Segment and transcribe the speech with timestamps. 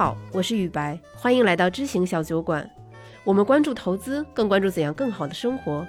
[0.00, 2.66] 好，我是雨白，欢迎来到知行小酒馆。
[3.22, 5.86] 我们关注投资，更关注怎样更好的生活。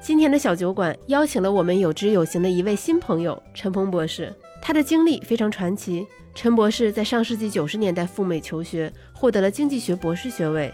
[0.00, 6.06] 今天的小酒馆邀请了我们有知有行的一位新朋友陈鹏博士，他的经历非常传奇。
[6.34, 10.72] 陈博士在上世纪九十年代赴美求学，获得了经济学博士学位。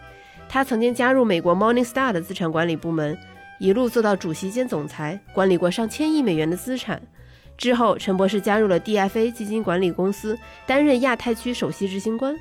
[0.48, 3.18] 他曾经加入美国 Morningstar 的资产管理部门，
[3.58, 7.02] 一路做到主席兼总裁，管理过上千亿美元的资产。
[7.58, 12.36] 之后，陈博士加入了 DFA 基金管理公司，担任亚太区首席执行官。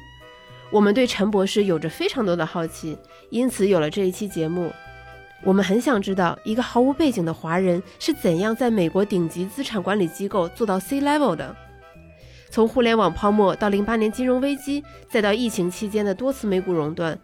[0.71, 2.97] 我们对陈博士有着非常多的好奇，
[3.29, 4.71] 因此有了这一期节目。
[5.43, 11.55] 我们很想知道，一个毫无背景的华人是怎样在美国顶级资产管理机构做到 C level 的。
[12.49, 17.17] 从互联网泡沫到零八年金融危机，再到疫情期间的多次美股熔断，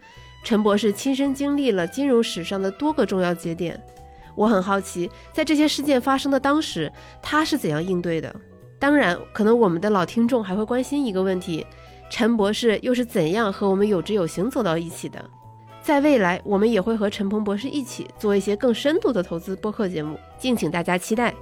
[0.43, 3.81] 陈博士亲身经历了金融史上的多个重要节点。
[4.35, 8.33] 我很好奇，在这些事件发生的当时，他是怎样应对的？
[8.77, 11.65] 当然，可能我们的老听众还会关心一个问题：
[12.11, 15.23] 陈博士又是怎样和我们有知有行走到一起的？
[15.81, 21.33] 在未来，我们也会和陈鹏博士一起做一些更深度的投资播客节目，敬请大家期待。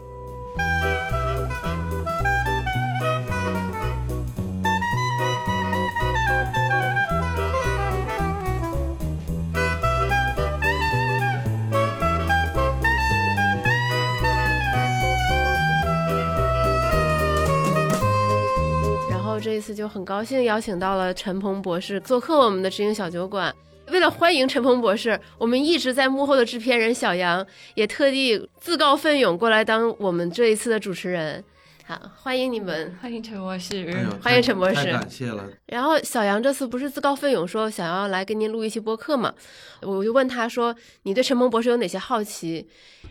[19.90, 23.54] 很高兴邀请到了陈鹏博士做客我们的知行小酒馆。
[23.88, 31.44] 为了欢迎陈鹏博士，我们一直在幕后的制片人小杨也特地自告奋勇过来当我们这一次的主持人。
[31.88, 35.44] 好，欢迎你们，欢迎陈博士，欢迎陈博士，太感谢了。
[35.66, 39.34] 然后小杨这次不是自告奋勇说想要来跟您录一期播客嘛？
[39.82, 42.68] 我就问他说：“你对陈鹏博士有哪些好奇？”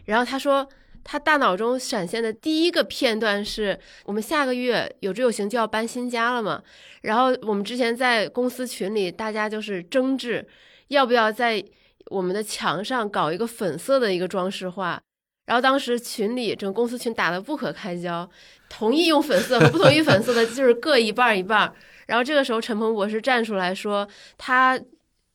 [0.06, 0.68] 然后他说。
[1.04, 6.62] 他大脑中闪现的第一个片段是我们下个月有志有行就要搬新家了嘛，
[7.02, 10.46] 然后我们之前在公司群里大家就是争执，
[10.88, 11.64] 要不要在
[12.10, 15.00] 我们的墙上搞一个粉色的一个装饰画，
[15.46, 18.28] 然后当时群里整个公司群打得不可开交，
[18.68, 21.72] 同意用粉色和不同意粉色的就是各一半一半，
[22.06, 24.78] 然后这个时候陈鹏博士站出来说他。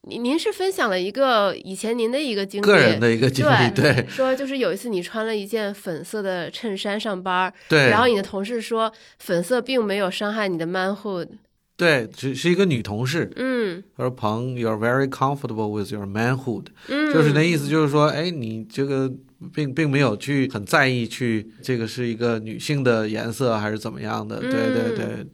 [0.05, 11.29] 您您是分享了一个以前您的一个经历，个人的一个经历，对，说就是有一次你穿了一件粉色的衬衫上班，对，然后你的同事说粉色并没有伤害你的 manhood，
[11.77, 19.09] 对，只是一个女同事，嗯，她说彭，you're very comfortable with your manhood，嗯，就是那意思，就是说，哎，你这个
[19.53, 25.25] 并并没有去很在意去这个是一个女性的颜色还是怎么样的，对对对，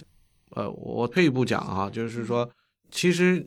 [0.52, 2.48] 呃，我退一步讲哈，就是说。
[2.92, 3.46] 其实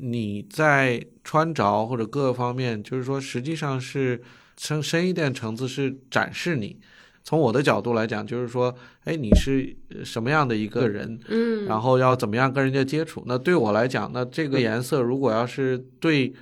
[0.00, 4.22] 你在穿着或者各个方面，就是说，实际上是
[4.56, 6.78] 深深一点层次是展示你。
[7.26, 8.74] 从我的角度来讲，就是说，
[9.04, 9.74] 哎，你是
[10.04, 13.24] 什么样的一个人，嗯，然后要怎么样跟人家接触。
[13.26, 16.34] 那对我来讲，那这个颜色如果要是对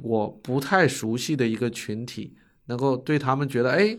[0.00, 2.34] 我不太熟悉的一个群体，
[2.66, 3.96] 能够对他们觉得，哎，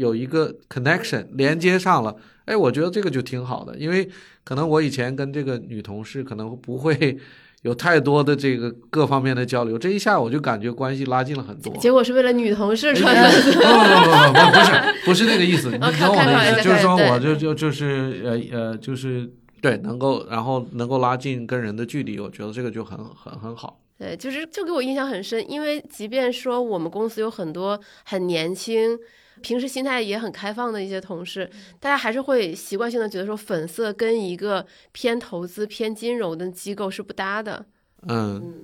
[0.00, 2.16] 有一个 connection 连接上了，
[2.46, 4.08] 哎，我觉得这个就挺好的，因为
[4.42, 7.18] 可能我以前跟这个女同事可能不会。
[7.62, 11.76] 有太多的这个各方面的交流，这一下我就感觉关系拉近了很多。
[11.76, 13.30] 结果是为了女同事穿的？
[13.30, 15.68] 不 不不不不，不是不是那个意思。
[15.70, 19.30] 你懂我的意思，就是说我就就就是呃呃就是
[19.60, 23.78] 对，能够然后能够拉近跟人的距离，我觉得这个就很很很好。
[23.98, 28.98] 对，就是就给我印象很深，因为即便说我们公司有很多很年轻。
[29.42, 37.66] 平时心态也很开放的一些同事，大家还是会习惯性的觉得说粉色跟一个偏投资偏金融的机构是不搭的。
[38.08, 38.54] 嗯，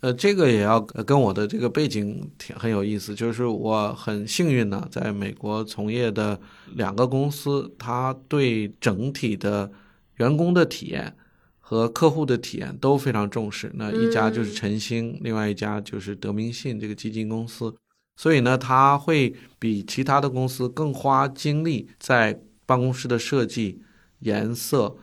[0.00, 6.38] 呃，这个也要跟我的这个背景挺很有意思，就是我很幸运呢，在美国从业的
[6.74, 9.70] 两个公司，它对整体的
[10.16, 11.14] 员工的体验
[11.60, 13.70] 和客户的体验都非常重视。
[13.74, 17.74] 那一家就是晨星，另外一家就是德明信这个基金公司。
[18.16, 23.82] 所以呢，他会比其他的公司更花精力在办公室的设计、
[24.20, 24.96] 颜色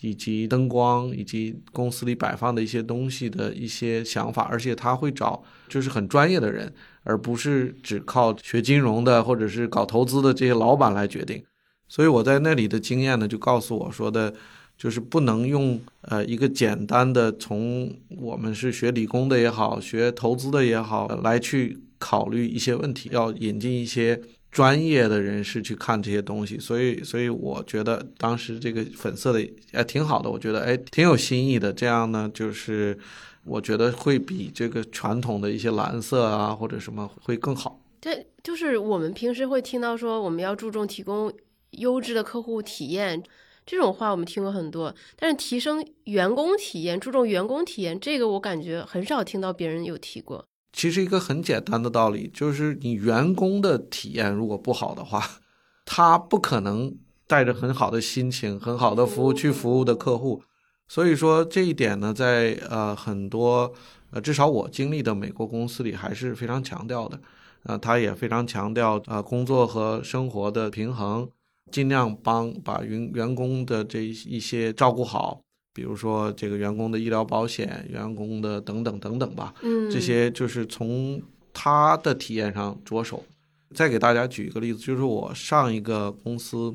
[0.00, 6.72] 以及灯光以及公司里摆放的一些东西的一些想法，而且他会找就是很专业的人，
[7.02, 11.42] 而不是只靠学金融的或者是搞投资的这些老板来决定。
[11.88, 14.32] 所以我在那里的经验呢，就告诉我说的，
[14.78, 21.80] 就是不能用呃一个简单的从我们是学理工的也好，学投资的也好来去。
[22.00, 24.20] 考虑一些问题，要引进一些
[24.50, 31.72] 专业的人士去看这些东西，所以，所以我觉得当时这个粉色的哎挺好的，我觉得哎挺有新意的。
[31.72, 32.98] 这样呢，就是
[33.44, 37.80] 我觉得会比这个传统的一些蓝色啊或者什么会更好。
[38.00, 41.32] 对，就是我们平时会听到说我们要注重提供
[41.72, 43.22] 优质的客户体验，
[43.66, 50.44] 这种话我们听过很多，但是提升员工体验、注重员工体验，这个我感觉很少听到别人有提过。
[50.72, 55.22] 其实一个很简单的道理，就是你员工的体验如果不好的话，
[55.84, 56.96] 他不可能
[57.26, 60.42] 带着很好的心情、很好的服务去服务的客户。
[60.88, 63.72] 所以说这一点呢，在呃很多
[64.10, 67.20] 呃至少我经历的美国公司里还是非常强调的。
[67.64, 71.28] 呃，他也非常强调呃工作和生活的平衡，
[71.70, 79.54] 尽量帮把员员工的这一些照顾好，比如说这个员工的医疗保险、员工的等等等等吧。
[79.62, 81.20] 嗯，这些就是从
[81.52, 83.24] 他的体验上着手。
[83.72, 86.74] 再给大家举一个例子，就是我上一个公司，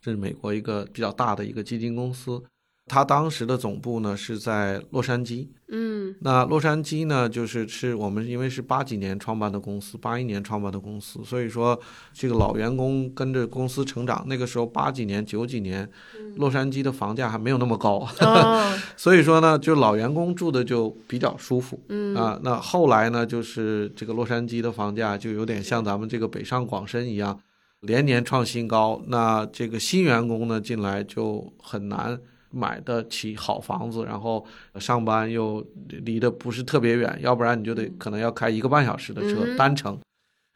[0.00, 2.40] 这是美国一个比较大的一个基金公司。
[2.88, 11.78] 他当时的总部呢是在洛杉矶，嗯，那洛杉矶呢就是是我们因为是八几年创办的公司，八一年创办的公司，所以说
[12.12, 14.24] 这个老员工跟着公司成长。
[14.28, 15.88] 那个时候八几年、九几年，
[16.36, 18.06] 洛杉矶的房价还没有那么高，
[18.96, 27.36] 所以说呢，就老员工住的就比较舒服，嗯啊，那后来呢，就是这个洛杉矶的房价就有点像咱们这个北上广深一样，
[27.80, 29.02] 连年创新高。
[29.08, 32.16] 那这个新员工呢进来就很难。
[32.50, 34.46] 买得起好房子，然后
[34.76, 39.98] 上班又离得不是特别远，要不然你就得可能要开一个半小时的车单程，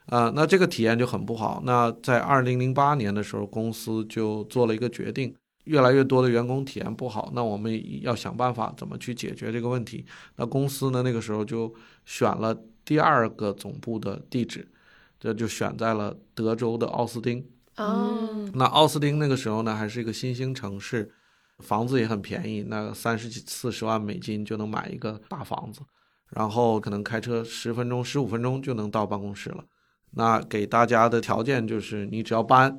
[0.06, 1.62] 啊，那这个体验就很不好。
[1.64, 5.34] 那在二零零八年的时候，公司就做了一个决定，
[5.64, 10.04] 越来越多的员工体验不好，那我们要想办法怎么去解决这个问题。
[10.36, 11.72] 那公司呢，那个时候就
[12.04, 14.66] 选了第二个总部的地址，
[15.18, 17.44] 这就选在了德州的奥斯汀。
[17.76, 21.12] 哦，那奥斯汀那个时候呢，还是一个新兴城市。
[21.60, 25.80] 房子也很便宜，那三十几四十万美金就能买一个大房子，
[26.30, 29.64] 然后可能开车十分钟、十五分钟就能到办公室了。
[30.12, 32.76] 那给大家的条件就是你只要搬，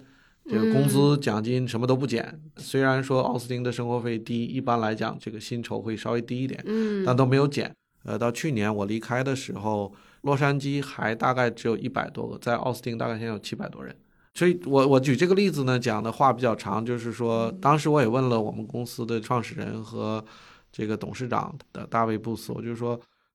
[0.50, 2.42] 这个工资、奖金什么都不减。
[2.58, 7.74] 虽然说奥斯汀的生活费低，一般来讲这个薪酬会稍微低一点，嗯，但都没有减。
[8.04, 9.94] 呃，到去年我离开的时候，
[10.24, 13.96] 洛杉矶还大概只有一百多个，在奥斯汀大概现在有七百多人。
[14.34, 20.24] 所以，我我举这个例子呢，讲的话比较长，就是说，当时我也问了我们公司的创始人和
[20.72, 22.92] 这个董事长的大卫布斯，我就说，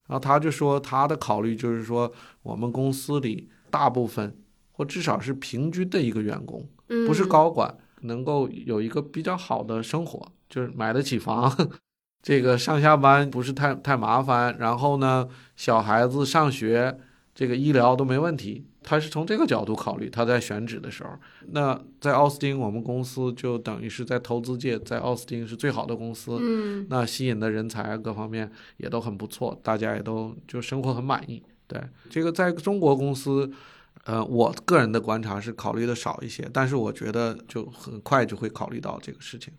[0.09, 2.11] 然后他就说他的考虑就是说，
[2.43, 4.35] 我们公司里大部分
[4.73, 6.67] 或至少是平均的一个员工，
[7.07, 11.55] 不是高管，能够有一个比较好的生活，就是买得起房，
[12.23, 16.99] 这个上下班不是太太麻烦，然后呢，小孩子上学，
[17.37, 18.65] 这个医疗都没问题。
[18.83, 21.11] 他是从这个角度考虑，他在选址的时候，
[21.51, 31.43] 那在奥斯汀，我们公司就等于是在投资界，在奥斯汀是最好的公司，嗯，那吸引的人才各方面也都很不错，大家也都就生活很满意。
[31.67, 33.51] 对这个，在中国公司，
[34.05, 39.53] 呃，我个人的观察是考虑的少一些，但是我觉得就很快就会考虑到这个事情，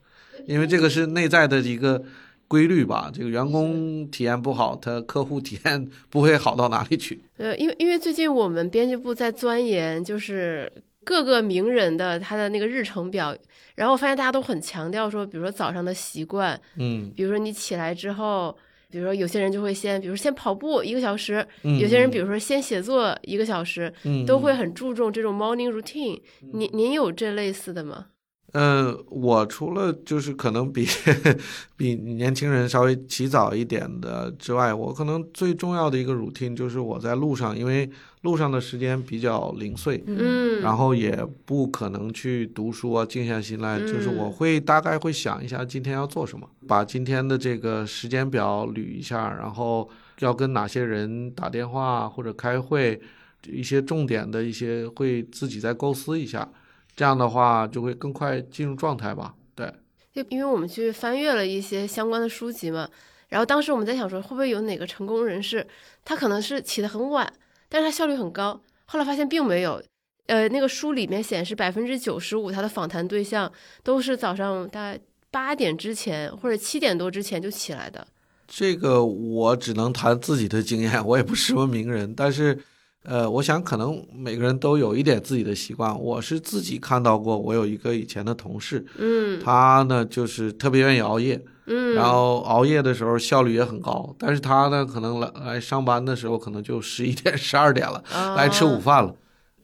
[0.45, 2.01] 因为这个是内在的一个。
[2.47, 7.21] 规律吧，这个员工体验不好，他客户体验不会好到哪里去。
[7.38, 10.71] 呃，因为因为最近我们编辑部在钻研，就是
[11.03, 13.35] 各个名人的他的那个日程表，
[13.75, 18.57] 然后我发现大家都很强调说，比如说早上的习惯，嗯，比如说你起来之后，
[18.89, 26.19] 比如说有些人就会先，比如先跑步一个小时，嗯有些人比如说先写作一个小时，嗯都会很注重这种 morning routine。
[26.54, 28.07] 您您有这类似的吗？
[28.54, 30.87] 嗯，我除了就是可能比
[31.75, 37.89] 比年轻人稍微起早一点的之外，我可能最重要的一个 routine 就是我在路上，因为
[38.21, 41.13] 路上的时间比较零碎，嗯，然后也
[41.45, 49.87] 不可能去读书啊，静下心来，就是我会大概会想一下今天要做什么，把今天的这个时间表捋一下，然后
[50.19, 52.99] 要跟哪些人打电话或者开会，
[53.45, 56.49] 一些重点的一些会自己再构思一下。
[56.97, 59.35] 这样的话就会更快进入状态吧。
[59.54, 59.71] 对，
[60.11, 62.89] 就因为我们去翻阅了一些相关的书籍嘛，
[63.30, 65.66] 然后当时我们在想说，会不会有哪个成功人士，
[66.04, 67.31] 他可能是起得很晚，
[67.69, 68.59] 但是他效率很高。
[68.85, 69.80] 后来发现并没有，
[70.25, 73.51] 呃，那个书里面显示百分之九十五他的访谈对象
[73.83, 74.99] 都是早上大概
[75.30, 78.07] 八点之前或者七点多之前就起来的。
[78.47, 82.59] 这个我只能谈自己的经验，我也不是什么名人，但是。
[83.07, 85.97] 呃，我想可能每个人都有一点自己的习惯。
[85.97, 94.14] 我是自己看到过，我有一个以前的同事，嗯，他呢就是特别愿意熬夜，嗯，然后熬夜的时候效率也很高。
[94.19, 98.04] 但是他呢，可能来来上班的时候，可能就十一点、十二点了，
[98.35, 99.16] 来吃午饭了。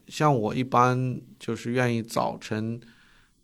[0.07, 2.79] 像我一般就是愿意早晨，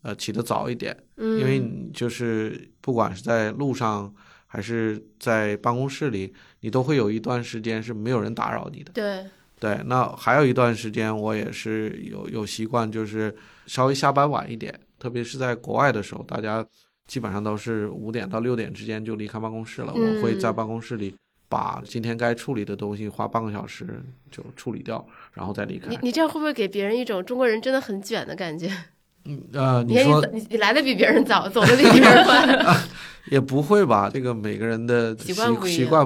[0.02, 4.14] 呃，起得早一点，嗯因为你就是不管是在路上
[4.48, 8.94] 还是在办公室里，你都会有一段时间是没有人打扰你的。
[8.94, 9.26] 对。
[9.60, 13.36] 对，那还有一段时间，我也是有有习惯，就是
[13.66, 16.66] 稍微下班晚一点，特别是在国外的时候，大家
[17.08, 19.94] 基本上都是五点到六点之间就离开办公室了。
[19.96, 21.14] 嗯我会在办公室里
[21.50, 24.02] 把今天该处理的东西花半个小时
[24.32, 26.00] 就处理掉，然后再离开你。
[26.02, 28.72] 你这样会不会给别人一种中国人真的很卷的感觉？
[29.26, 32.78] 嗯呃，你说你你你来的比别人早，走的比别人晚。
[33.30, 34.10] 也不会吧？
[34.12, 35.54] 这个每个人的习惯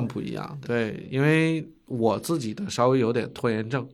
[0.07, 3.87] 不一样，对，因为我自己的稍微有点拖延症，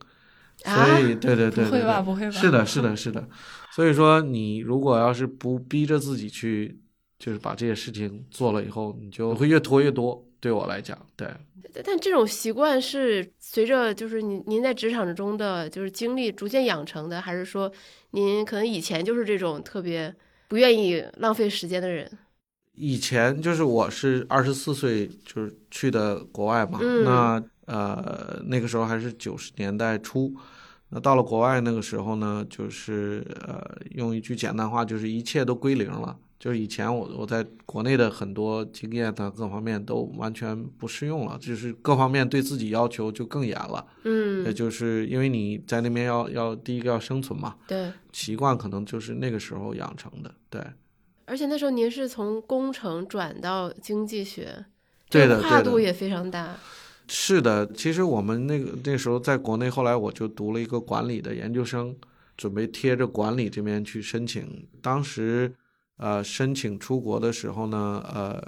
[0.63, 2.01] 啊所以对对对对不会吧？
[2.01, 2.31] 不会吧？
[2.31, 3.27] 是的，是的，是的。
[3.71, 6.79] 所以说，你如果要是不逼着自己去，
[7.17, 10.25] 就是把这些事情做了以后，你就会越拖越多。
[10.41, 11.27] 对我来讲，对，
[11.83, 17.69] 但这种习惯是随着就是您您在职场中的就是经历逐渐养成的，还是说
[18.11, 20.15] 您可能以前就是这种特别
[20.47, 22.09] 不愿意浪费时间的人？
[22.75, 30.33] 以前就是我是二十四岁就是去的国外嘛，嗯那呃那个时候还是九十年代初，
[30.89, 36.17] 那到了国外那个时候呢，就是呃用一句简单话就是一切都归零了。
[36.39, 43.85] 就是以前我我在国内的很多经验的各方面都完全不适用了，就是各方面对自己要求就更严了。
[44.05, 47.91] 嗯也嗯，就是因为你在那边要要第一个要生存嘛，对。
[48.13, 50.33] 习惯可能就是那个时候养成的。
[50.49, 50.63] 对，
[51.25, 54.65] 而且那时候您是从工程转到经济学，
[55.09, 56.55] 对的对的跨度也非常大。
[57.11, 61.95] 是的，其实我们那个那时候在国内，后来我就读了一个管理的研究生，
[62.37, 64.67] 准备贴着管理这边去申请。
[64.79, 65.51] 当时，
[65.99, 68.41] 呃，申请出国的时候呢，呃，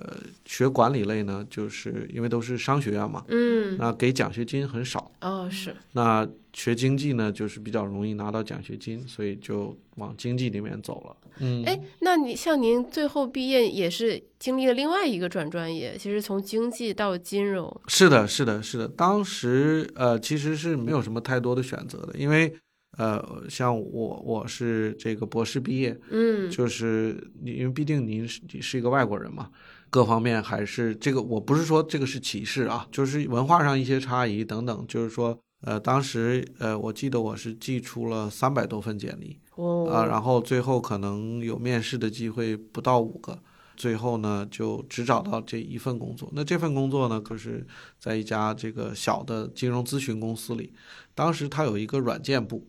[0.46, 5.12] 学管理类呢，就是因为都是商学院嘛，嗯，那给奖学金很少。
[5.20, 11.18] 哦，是，那学经济呢，就是比较容易拿到奖学金，所以就往经济里面走了。
[11.40, 18.88] 嗯，哎，那你像您最后毕业也是经历了另外一个转专业，其实从经济到金融，是的，是的，是的。
[18.88, 22.54] 当时呃，其实是没有什么太多的选择的，因为
[22.98, 29.50] 呃，像我我是这个博士毕业，嗯，就是你因为毕竟您是你是一个外国人嘛，
[29.90, 35.40] 各方面还是这个，我不是说这个是歧视啊，就是文化上一些差异等等，就是说。
[35.64, 43.38] 呃，当时呃，我记得我是寄出了三百多份简历哦，啊，然后最后可能有面试的机会不到五个，
[43.78, 46.28] 最后呢就只找到这一份工作。
[46.34, 47.64] 那这份工作呢，可是
[48.00, 50.74] 在一家这个小的金融咨询公司里，
[51.14, 52.68] 当时他有一个软件部，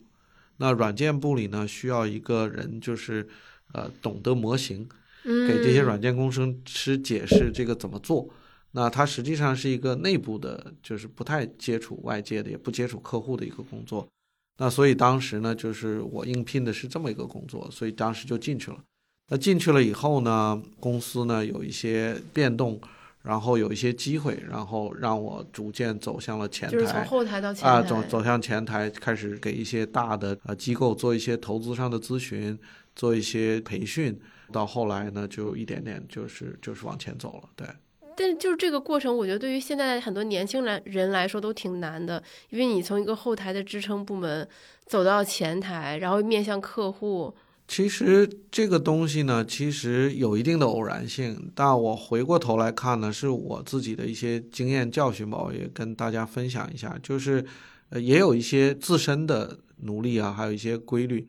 [0.62, 3.28] 那软件部里呢需要一个人就是
[3.72, 4.88] 呃懂得模型，
[5.24, 8.28] 给这些嗯软件工程师解释这个怎么做。
[8.70, 14.06] 那它实际上是一个内部的，就是不太接触外界的，也不接触客户的一个工作。
[14.58, 18.78] 那所以当时呢，就是我应聘的是这么一个工作，所以当时就进去了。
[19.30, 22.80] 那进去了以后呢，公司呢有一些变动，
[23.22, 27.04] 然后有一些机会，然后让我逐渐走向了前台就是从。
[27.04, 32.58] 后台到前台，啊，走走向前台，开始给一些大的呃机构做一些投资上的咨询，
[32.96, 34.18] 做一些培训，
[34.50, 37.48] 到后来呢，就一点点就是就是往前走了。
[37.54, 37.66] 对，
[38.16, 44.46] 但就是这个过程，我觉得对于现在很多年轻人人来说都挺难的，因为你从一个后台的支撑部门
[44.86, 47.32] 走到前台，然后面向客户，
[47.72, 57.42] 其实这个东西呢，其实有一定的偶然性，但我回过头来看呢，是我自己的一些经验教训吧，我也跟大家分享一下，就是
[57.88, 61.26] 呃，也有一些自身的努力啊，还有一些规律。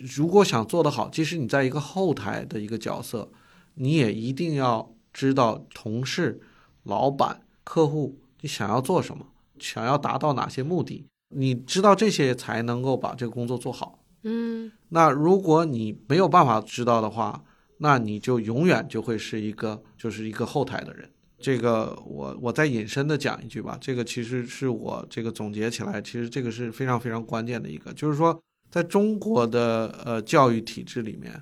[0.00, 3.30] 如果想做得好，即使你在一个后台的一个角色，
[3.74, 6.40] 你也一定要知道同事、
[6.82, 9.24] 老板、客户你想要做什么，
[9.60, 13.97] 想要达到哪些目的，你知道这些才能够把这个工作做好。
[14.22, 17.44] 嗯那如果你没有办法知道的话，
[17.78, 21.08] 那你就永远就会是一个就是一个后台的人。
[21.40, 28.36] 这个我我再引申的讲一句吧，这个其实是我这个总结起来，其实这个是非常非常关键的一个，就是说
[28.68, 31.40] 在中国的呃教育体制里面，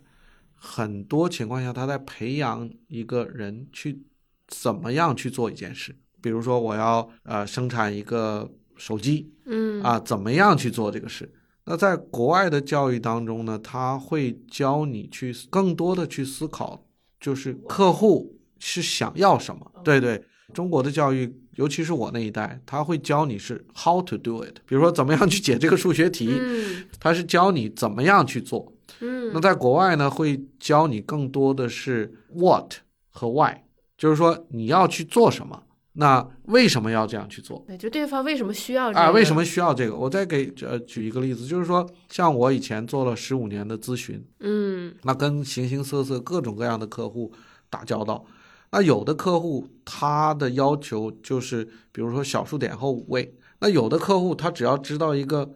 [0.54, 4.02] 很多情况下他在培养一个人去
[4.48, 11.32] 怎么样去做一件事，比如说我要呃生产一个手机，嗯啊，怎么样去做这个事？
[11.68, 16.86] 那在国外的教育当中呢，他会教你去更多的去思考，
[17.20, 19.70] 就是客户是想要什么。
[19.82, 20.22] 对对，
[20.54, 28.72] 中国的教育，尤其是我那一代，他会教你是 how to do it，比如说怎么样去解这个数学题，嗯他是教你怎么样去做。
[29.00, 32.74] 嗯那在国外呢，会教你更多的是 what
[33.10, 33.52] 和 why，
[33.98, 35.64] 就是说你要去做什么，
[35.98, 37.64] 那为什么要这样去做？
[37.66, 39.96] 对，就对方为什么需要这啊，为什么需要这个？
[39.96, 47.32] 我再给呃举一个例子，就是说，像我以前做了十五年的咨询，嗯那跟形形色色、各种各样的客户
[47.70, 48.24] 打交道。
[48.72, 53.24] 那有的客户他的要求就是，比如说小数点后五位；
[53.60, 55.50] 那有的客户他只要知道一个，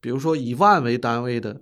[0.00, 1.60] 比如说以万为单位的，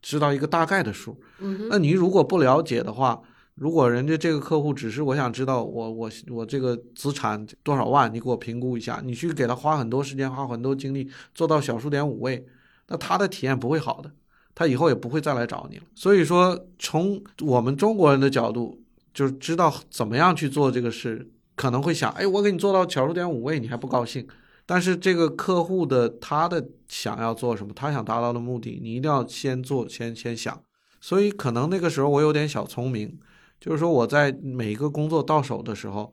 [0.00, 1.20] 知道一个大概的数。
[1.40, 3.20] 嗯哼那你如果不了解的话，
[3.54, 12.44] 如果人家这个客户只是我想知道我我我这个资产多少万，你给我评估一下，你去给他花很多时间，花很多精力做到小数点五位，
[12.88, 14.10] 那他的体验不会好的，
[14.56, 15.84] 他以后也不会再来找你了。
[15.94, 18.82] 所以说，从我们中国人的角度，
[19.12, 24.26] 就是知道怎么样去做这个事，可能会想，哎，我给你做到小数点五位，你还不高兴？
[24.66, 30.60] 但是这个客户的他的想要做什么，他想达到的目的，你一定要先做，先先想。
[31.00, 33.16] 所以可能那个时候我有点小聪明。
[33.64, 36.12] 就是说，我在每一个工作到手的时候，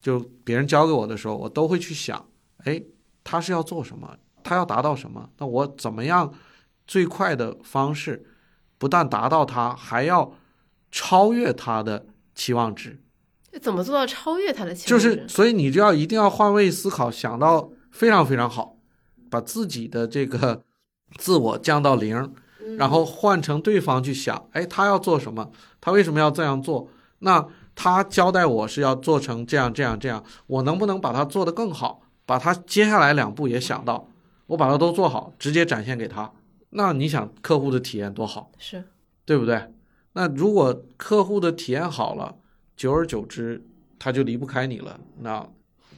[0.00, 2.28] 就别人交给我的时候，我都会去想，
[2.58, 2.80] 哎，
[3.24, 4.16] 他是要做什么？
[4.44, 5.28] 他要达到什么？
[5.38, 6.32] 那我怎么样
[6.86, 8.24] 最快的方式，
[8.78, 10.32] 不但达到他，还要
[10.92, 12.06] 超越他的
[12.36, 13.02] 期望值？
[13.60, 15.16] 怎么做到超越他的期望值？
[15.16, 18.76] 就是，所以你就要一定要换位思考，想到非常非常好，
[19.28, 20.62] 把自己的这个
[21.18, 22.32] 自我降到零。
[22.78, 25.50] 然后换成对方去想，哎，他要做什么？
[25.80, 26.88] 他为什么要这样做？
[27.20, 32.02] 那他交代我是要做成这样这样这样，我能不能把它做得更好？
[32.24, 34.08] 把他接下来两步也想到，
[34.46, 36.30] 我把它都做好，直接展现给他。
[36.70, 38.50] 那你想客户的体验多好？
[38.58, 38.84] 是，
[39.24, 39.72] 对不对？
[40.14, 42.36] 那如果客户的体验好了，
[42.76, 43.64] 久而久之
[43.98, 45.46] 他就离不开你了，那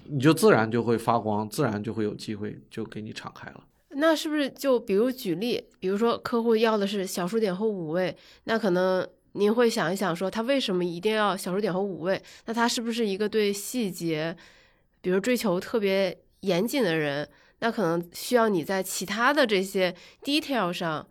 [0.05, 3.61] 你就自然就会发光，自然就会有机会就给你敞开了。
[3.97, 12.21] 那是不是就比如举例，比如说客户要的是小数点后五位，那可能您会想一想，说他为什么一定要小数点后五位？
[12.47, 14.37] 那他是不是一个对细节，
[15.01, 17.29] 比如追求特别严谨的人？
[17.61, 21.07] 那可能需要你在其他的这些 detail 上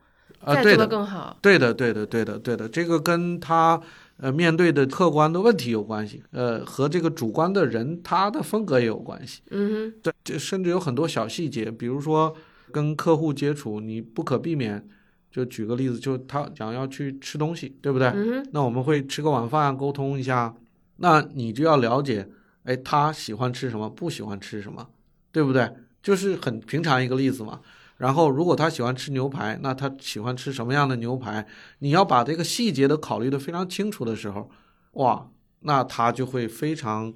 [0.45, 1.37] 再做得更好。
[1.41, 3.81] 对的，对的，对的，对的，这个跟他
[4.17, 9.41] 呃面对的客观的问题有关系，呃，和这个主观的人他的风格也有关系。
[9.51, 12.36] 嗯哼，对，这甚至有很多小细节，比如说。
[12.73, 14.86] 跟客户接触，你不可避免。
[15.31, 18.12] 就举个例子，就他想要去吃东西，对不对？
[18.51, 20.53] 那我们会吃个晚饭，沟通一下。
[20.97, 22.29] 那你就要了解，
[22.63, 24.88] 哎，他喜欢吃什么，不喜欢吃什么，
[25.31, 25.71] 对不对？
[26.03, 27.62] 就是很平常一个例子嘛。
[27.97, 31.47] 然后，如果他喜欢吃牛排，那他喜欢吃什么样的牛排？
[31.79, 34.51] 你要把这个细节都考虑的非常清楚的时候，
[34.93, 35.29] 哇，
[35.62, 37.12] 那他就会非常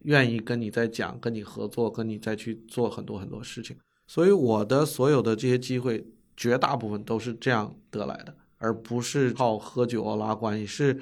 [0.00, 3.76] 愿意跟你再讲，跟你合作，跟你再去做很多很多事情。
[4.12, 11.00] 所以我的所有的这些机会，绝大部分都是这样得来的，而不是靠喝酒拉关系，是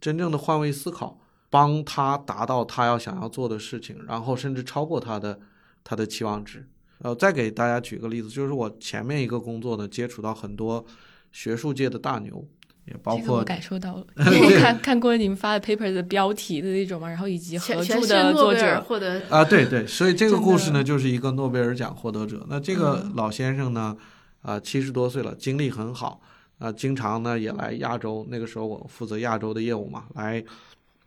[0.00, 1.18] 真正的换位思考，
[1.50, 5.40] 帮他达到他要想要做的事情，然后甚至超过他的
[5.82, 6.64] 他的期望值。
[6.98, 10.86] 呃，再给大家举个例子，就是我前面一个工作呢，接触到很多
[11.32, 12.46] 学术界的大牛。
[12.84, 22.44] 也包括我感受到了， 我看看过你们发的 paper 的标题的那种嘛，然后以及合著的作者获得啊，对对，所以这个故事呢，就是一个诺贝尔奖获得者。
[22.50, 23.96] 那这个老先生呢，
[24.42, 26.20] 啊，七十多岁了，精力很好，
[26.58, 28.26] 啊，经常呢也来亚洲。
[28.28, 30.44] 那个时候我负责亚洲的业务嘛，来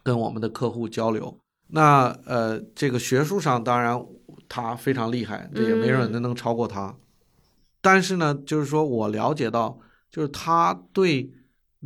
[0.01, 1.38] 跟我们的客户交流。
[1.67, 4.01] 那呃，这个学术上当然
[4.47, 6.95] 他非常厉害，这也没人能能超过他。
[7.81, 9.77] 但是呢，就是说我了解到，
[10.09, 11.29] 就是他对。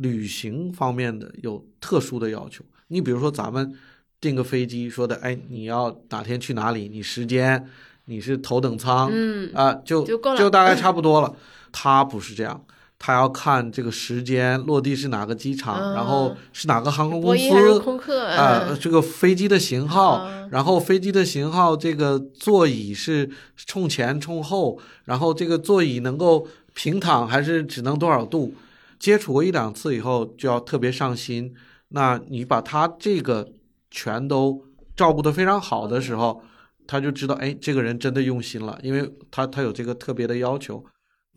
[0.00, 3.72] 旅行方面的有特殊的要求，你比如说咱们
[4.18, 6.88] 订个飞机说的，哎，你要哪天去哪里？
[6.88, 7.68] 你时间
[8.06, 11.36] 你是头等舱，嗯啊，就就大概 差不多了。
[11.70, 12.64] 他不是这样，
[12.98, 28.54] 他要看这个时间落地是哪个机场，然后是哪个航空公司，空客啊，这个飞机的型号，然后飞机的型号，这个座椅是冲前冲后，然后这个座椅能够平躺还是只能多少度？
[29.00, 31.52] 接触过一两次以后，就要特别上心。
[31.88, 33.50] 那你把他这个
[33.90, 36.40] 全都照顾得非常好的时候，
[36.86, 40.84] 他就知道，哎，这个人真的用心了，因为他他有这个特别的要求。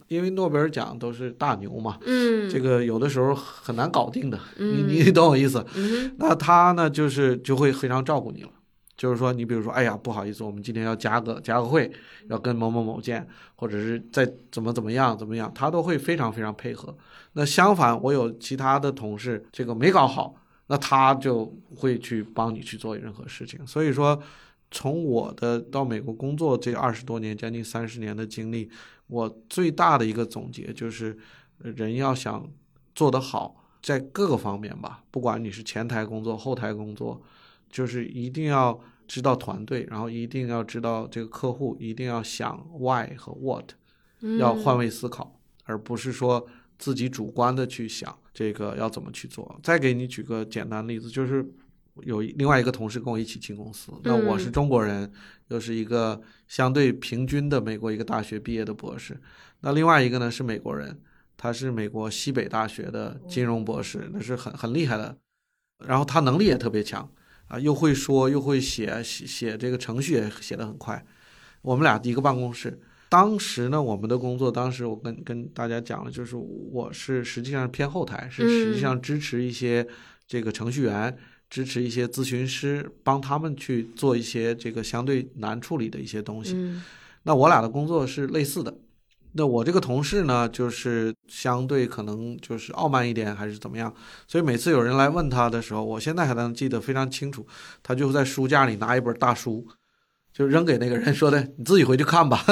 [0.09, 5.65] 因为诺贝尔奖都是大牛嘛，嗯，这个有的时候很难搞定的，你你懂我意思？
[6.17, 8.49] 那他呢，就是就会非常照顾你了。
[8.95, 11.91] 就是说，你比如说，哎呀，不好意思，我们今天要加个加个会，
[12.29, 16.95] 要跟某某某见，或者是再怎么怎么样怎么样，他都会非常非常配合。
[17.33, 20.35] 那相反，我有其他的同事，这个没搞好，
[20.67, 23.65] 那他就会去帮你去做任何事情。
[23.65, 24.21] 所以说，
[24.69, 28.69] 从我的到美国工作这二十多年，将近三十年的经历，
[29.07, 31.17] 我最大的一个总结就是，
[31.57, 32.47] 人要想
[32.93, 37.19] 做得好，在各个方面吧，不管你是前台工作、后台工作。
[37.73, 43.71] 就是一定要知道团队，然后一定要知道这个客户，一定要想 why 和 what，
[44.37, 46.45] 要换位思考，而不是说
[46.77, 49.59] 自己主观的去想这个要怎么去做。
[49.63, 51.43] 再给你举个简单例子，就是
[52.03, 55.11] 有另外一个同事跟我一起进公司，那我是中国人，
[55.47, 59.19] 又是一个相对平均的美国一个大学毕业的博士，
[59.61, 61.01] 那另外一个呢是美国人，
[61.35, 65.17] 他是美国西北大学的金融博士，那是很很厉害的。
[65.85, 67.11] 然后他能力也特别强
[67.53, 71.05] 啊，又会说又会写写写这个程序也写得很快。
[71.61, 79.87] 我们俩一个办公室，当时呢，我们的工作，当时我跟跟大家讲了，就是我是实际上偏后台，是实际上支持一些
[80.25, 81.15] 这个程序员，
[81.47, 86.57] 支持一些咨询师，帮他们去做一些这个相对难处理的一些东西。
[87.21, 88.75] 那我俩的工作是类似的。
[89.35, 93.91] 那我这个同事呢，就是相对可能就是傲慢一点，还是怎么样？
[94.27, 97.43] 所以每次有人来问他的时候，我现在还能记得非常清楚，
[97.81, 99.65] 他就在书架里拿一本大书，
[100.31, 102.45] 就扔给那个人说的：“你自己回去看吧，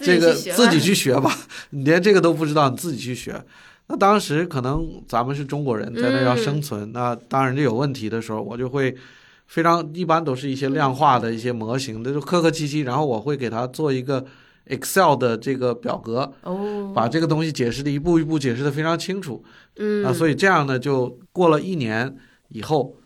[0.00, 1.30] 这个自己去学吧，
[1.68, 3.44] 你连这个都不知道，你自己去学。”
[3.88, 8.96] 那当时可能咱们是中国人，在那要生存，那当然就有问题的时候，我就会
[9.46, 14.24] 非常一般都是一些量化的一些模型，那就客客气气，然后我会给他做一个。
[14.66, 19.44] Excel 的这个表格，哦，把这个东西解释的一步一步解释的非常清楚，
[19.76, 22.16] 嗯，啊，所以这样呢，就过了一年
[22.48, 22.96] 以后，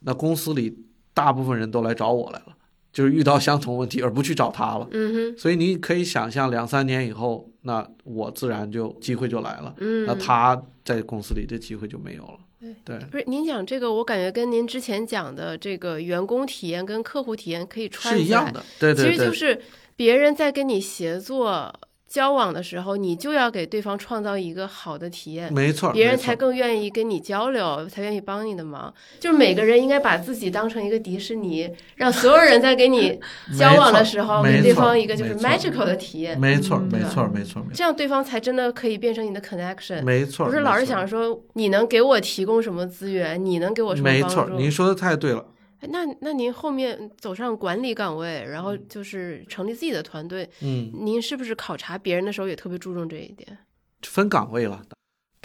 [0.00, 0.76] 那公司里
[1.14, 2.54] 大部分人都来找我来了，
[2.92, 12.38] 就是遇到相同问题而不去找他了，嗯哼，所以你可以想象两三年以后，那我自然就机会就来了，嗯，那他在公司里的机会就没有了，
[12.84, 19.58] 对，不是您讲这个，我感觉跟您之前讲的这个员工体验跟客户体验可以穿是一样的，对对对，其实就是。
[19.96, 21.72] 别人在跟你协作
[22.08, 28.92] 交往的时候，你就要给对方创造一个好的体验，没错，别人才更愿意跟你交流，才愿意帮你的忙。
[29.18, 33.18] 就是每个人应该把自己当成一个迪士尼，让所有人在跟你
[33.58, 36.38] 交往的时候，给对方一个就是 magical 的体验。
[36.38, 40.02] 没错，没错，没错，这样对方才真的可以变成你的 connection。
[40.04, 44.26] 没错，不是老是想说你能给我提供什么资源，你能给我什么帮助？
[44.26, 45.44] 没错，您说的太对了。
[45.82, 53.58] 那那您后面走上管理岗位，然后就是成立自己的团队，嗯，您是不是考察别人的时候也特别注重这一点？
[54.02, 54.82] 分岗位了，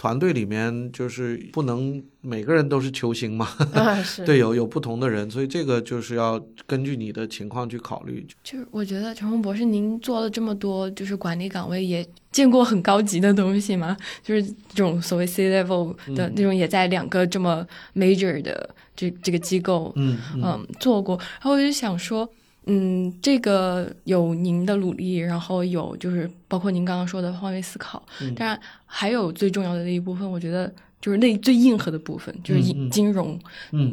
[0.02, 3.48] 团队里面就是不能每个人都是球星嘛，
[4.26, 8.26] 对，有有不同的人，所以这个就是要根据你的情况去考虑。
[8.42, 13.96] 就是我觉得陈红博士，您做了这么多就是管理岗位，也见过很高级的东西吗？
[14.24, 18.74] 就是这种所谓 C level 的那种，也在两个这么 major 的。
[18.94, 22.28] 这这个机构，嗯嗯，做过，然后我就想说，
[22.66, 28.04] 嗯，这个有您的努力，然后有就是包括您刚刚说的换位思考，
[28.36, 30.72] 当然还有最重要的那一部分，我觉得。
[31.02, 33.36] 就是那最硬核的部分，就是金融，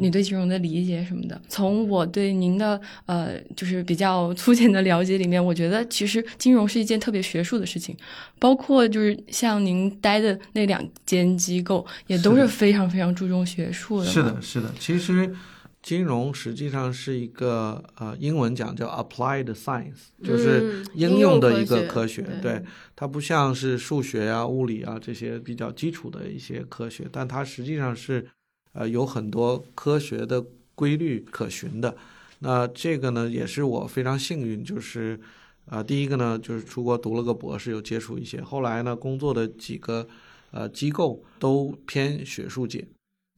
[0.00, 1.42] 你对金融的理解什么的。
[1.48, 7.96] 从我对您的呃，就是比较粗浅的了解里面，我觉得其实金融是一件特别学术的事情，
[8.38, 14.06] 包括就是像您待的那两间机构，也都是非常非常注重学术的。
[14.06, 15.34] 是的，是的，其实。
[15.82, 22.22] 金融实际上是一个呃，英文讲叫 applied science，就是应用的一个科学。
[22.42, 22.62] 对，
[22.94, 28.26] 它不像是数学啊、物理啊这些比较基础的一些科学，但它实际上是
[28.72, 31.96] 呃有很多科学的规律可循的。
[32.40, 35.18] 那这个呢，也是我非常幸运，就是
[35.66, 38.40] 啊，第一个呢，就是出国读了个博士，有接触一些。
[38.42, 40.06] 后来呢，工作的几个
[40.50, 42.86] 呃机构都偏学术界。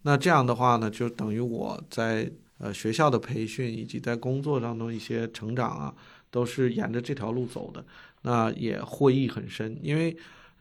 [0.03, 5.95] 那这样的话呢，就等于我在呃学校的培训以及在工作当中一些成长啊，
[6.31, 7.85] 都是沿着这条路走的。
[8.23, 10.17] 那也获益很深，因为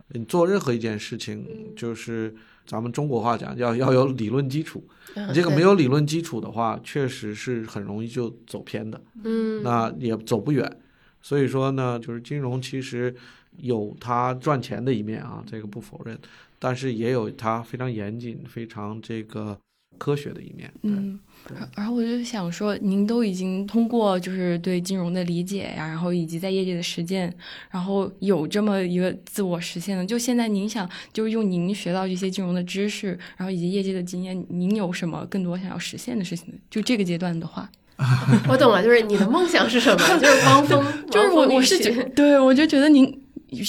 [0.09, 2.33] 你做任何一件事情，就是
[2.65, 4.83] 咱们中国话讲，要要有理论基础。
[5.15, 8.99] 你这个没有理论基础的话，确实是很容易就走偏的。
[9.23, 10.79] 嗯，那也走不远。
[11.21, 13.15] 所以说呢，就是金融其实
[13.57, 16.17] 有它赚钱的一面啊，这个不否认。
[16.59, 19.57] 但是也有它非常严谨、非常这个
[19.97, 20.71] 科学的一面。
[20.83, 21.19] 嗯，
[21.75, 27.35] 然后我就想说，您都已经通过就是对金融的理解呀，然后以及在业界的实践，
[27.71, 30.05] 然后有这么一个自我实现了。
[30.05, 36.53] 就现在您想，就是用您学到这些金融的知识，然后以及业界的经验，您有什么更多想要实现的事情？
[36.69, 37.67] 就这个阶段的话，
[38.49, 39.97] 我懂了，就是你的梦想是什么？
[40.19, 43.19] 就是汪峰， 就是我，我是觉，对我就觉得您。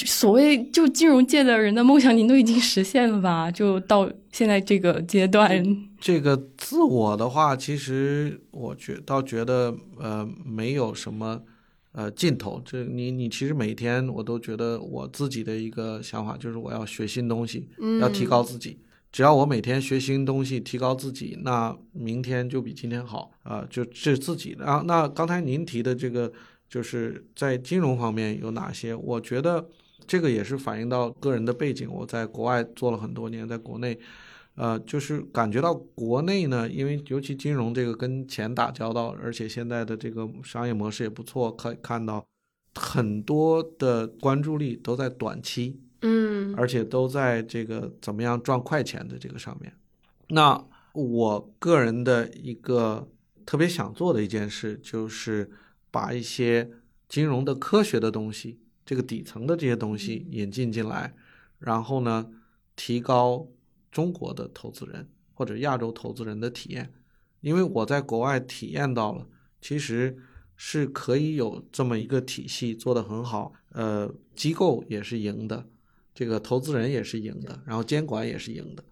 [0.06, 3.50] 所谓就金融界的人的梦想，您都已经实现了吧？
[3.50, 5.60] 就到现在这个阶段，
[6.00, 11.42] 这个自我的话，其实我觉倒觉得呃没有什么
[11.90, 12.62] 呃尽头。
[12.64, 17.68] 这你你其实每天我都觉得我自己的一个想法就是我要学新东西，
[18.00, 18.78] 要提高自己。
[19.12, 23.64] 只要我每天学新东西，提高自己，那明天就比今天好啊！
[23.70, 24.64] 就这自己的。
[24.64, 26.32] 啊那刚才您提的这个。
[26.72, 28.94] 就是在金融方面有哪些？
[28.94, 29.68] 我觉得
[30.06, 31.86] 这个也是反映到个人的背景。
[31.92, 33.98] 我在国外做了很多年，在国内，
[34.54, 42.24] 呃，就是感觉到国内呢，因为尤其金融这个跟钱打交道，而且现在的这个商业模式也不错，可以看到
[42.74, 49.72] 很多的关注力都在短期，嗯，而且都在这个怎么样赚快钱的这个上面。
[50.28, 53.08] 那我个人的一个
[53.46, 55.50] 特别想做的一件事，就是
[55.90, 56.70] 把一些
[57.08, 61.14] 金融的科学的东西，这个底层的这些东西引进进来，
[61.58, 62.28] 然后呢，
[62.76, 63.48] 提高
[63.90, 66.92] 中国的投资人或者亚洲投资人的体验。
[67.40, 69.26] 因为我在国外体验到了，
[69.60, 70.16] 其实
[70.54, 75.66] 是可以有这么一个体系做得很好，呃，机构也是赢的，
[76.14, 78.84] 这个投资人也是赢的，然后监管也是赢的。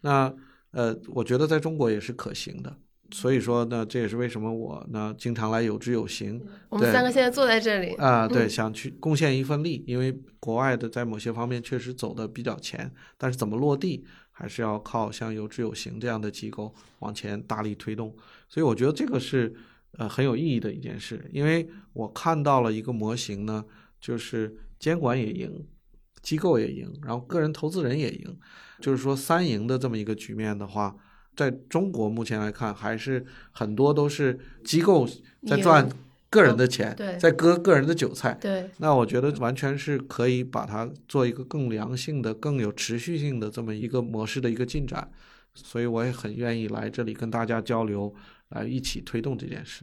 [0.00, 0.34] 那
[0.70, 2.76] 呃，我觉得在中国也是可行的。
[3.10, 6.44] 所以说呢，这也是为什么我呢经常来有知有行。
[6.68, 14.04] 我们三个现在坐在这里啊，对，想去贡献一份力，因为国外的在某些方面确实走的比较前，但是怎么落地？
[14.30, 18.14] 还是要靠像有知有行这样的机构往前大力推动，
[18.48, 19.52] 所以我觉得这个是
[19.96, 23.64] 呃很有意义的一件事，因为我看到了一个模型呢，
[24.00, 25.66] 就是监管也赢，
[26.22, 28.38] 机构也赢，然后个人投资人也赢，
[28.80, 30.96] 就是说三赢的这么一个局面的话，
[31.36, 35.08] 在中国目前来看，还是很多都是机构
[35.46, 35.88] 在赚。
[36.30, 45.10] 个人的钱在割个人的韭菜，对，那我觉得完全是可以把它做一个更良性的、更有持续性的这么一个模式的一个进展，
[45.54, 48.14] 所以我也很愿意来这里跟大家交流，
[48.50, 49.82] 来一起推动这件事。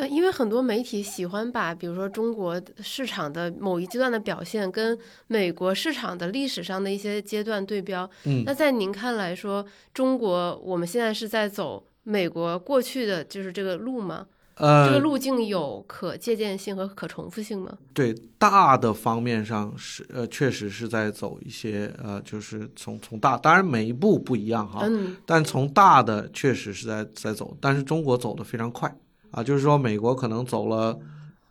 [0.00, 14.26] 呃，因为很多媒体喜欢把比如说中国市场的某一阶段的表现跟美国市场的历史上的一些阶段对标，嗯，那在您看来说，中国我们现在是在走美国过去的就是这个路吗？
[14.54, 17.76] 呃，这个路径有可借鉴性和可重复性吗？
[17.92, 28.94] 对，大的方面上是呃，确实是在走一些呃，就是从从大，当然每一步不一样哈，嗯，但从大的确实是在在走，但是中国走的非常快
[29.30, 30.98] 啊，就是说美国可能走了，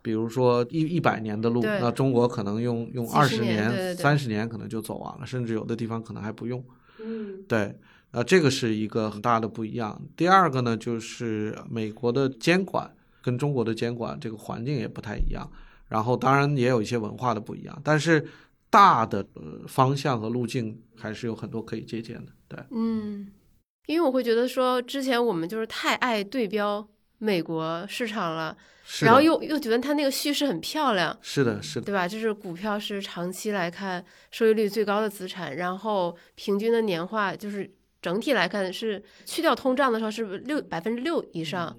[0.02, 6.64] 比如说一一百年的路，那中国可能用用二十年、三十年可能就走完了，甚至有的地方可能还不用，
[7.02, 7.76] 嗯，对。
[8.12, 10.02] 啊，这个是一个很大的不一样。
[10.18, 15.48] 第二个呢，就是美国的监管跟中国的监管这个环境也不太一样，
[15.88, 18.26] 然后当然也有一些文化的不一样，但是
[18.72, 19.24] 大的
[19.68, 22.32] 方向和路径还是有很多可以借鉴的。
[22.48, 23.28] 对，嗯，
[23.86, 26.88] 因为我会觉得说，之前我们就是太爱对标
[27.20, 28.58] 美国市场了，
[29.02, 32.08] 然后又又觉得它那个叙事很漂亮，是的，是的，对吧？
[32.08, 37.72] 就是股票是长期来看收益率最高的资产，然后平均的年化就是。
[38.02, 41.76] 整体来看是去掉通胀的时候是六百分之六以上，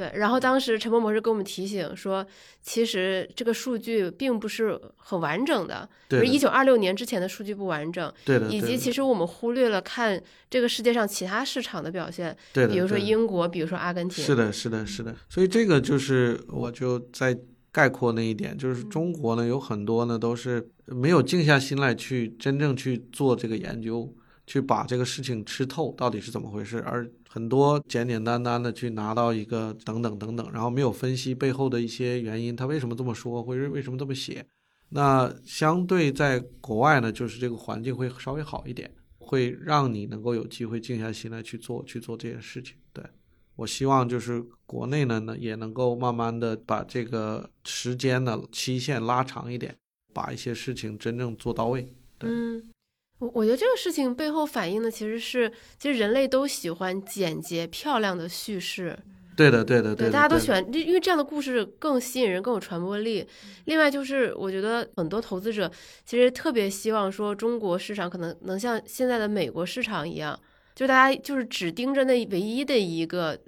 [0.00, 0.18] 对。
[0.18, 2.26] 然后当时陈博博士给我们提醒说，
[2.62, 8.48] 其实这个数据并不是很完整的，就是一九二六年之前的数据不完整，对的。
[8.48, 12.72] 以及其实我们忽略了看这个世界上其他市场的表现，对的。
[12.72, 14.24] 比如说英国，比如说阿根廷。
[14.24, 15.14] 是的，是的，是的。
[15.28, 17.38] 所以这个就是我就在
[17.70, 24.12] 概括那一点，就是中国呢有很多呢都是没有静下心来去真正去做这个研究。
[24.46, 34.44] 去把这个事情吃透到底是怎么回事，而很多简简单单的去拿到一个等等等等，然后没有分析背后的一些原因，他为什么这么说，或者为什么这么写。
[34.88, 42.74] 那相对在国外呢，就是这个环境会稍微好一点，会让你能够有机会静下心来去做去做这件事情。
[42.92, 43.04] 对
[43.54, 49.76] 我希望就是国内呢呢也能够慢慢的把这个时间的期限拉长一点，
[50.12, 51.94] 把一些事情真正做到位。
[52.18, 52.28] 对。
[53.20, 58.98] 我我觉得这个事情背后反映的其实是，其实人类都喜欢简洁漂亮的叙事。
[59.36, 63.26] 对的，对的，对，大家都喜欢，因为这样的故事更吸引人，更有传播力。
[63.66, 65.70] 另外就是，我觉得很多投资者
[66.04, 70.38] 其实特别希望说，中国市场可能能像现在的美国市场一样，
[70.74, 73.38] 就大家就是只盯着那唯一的一个。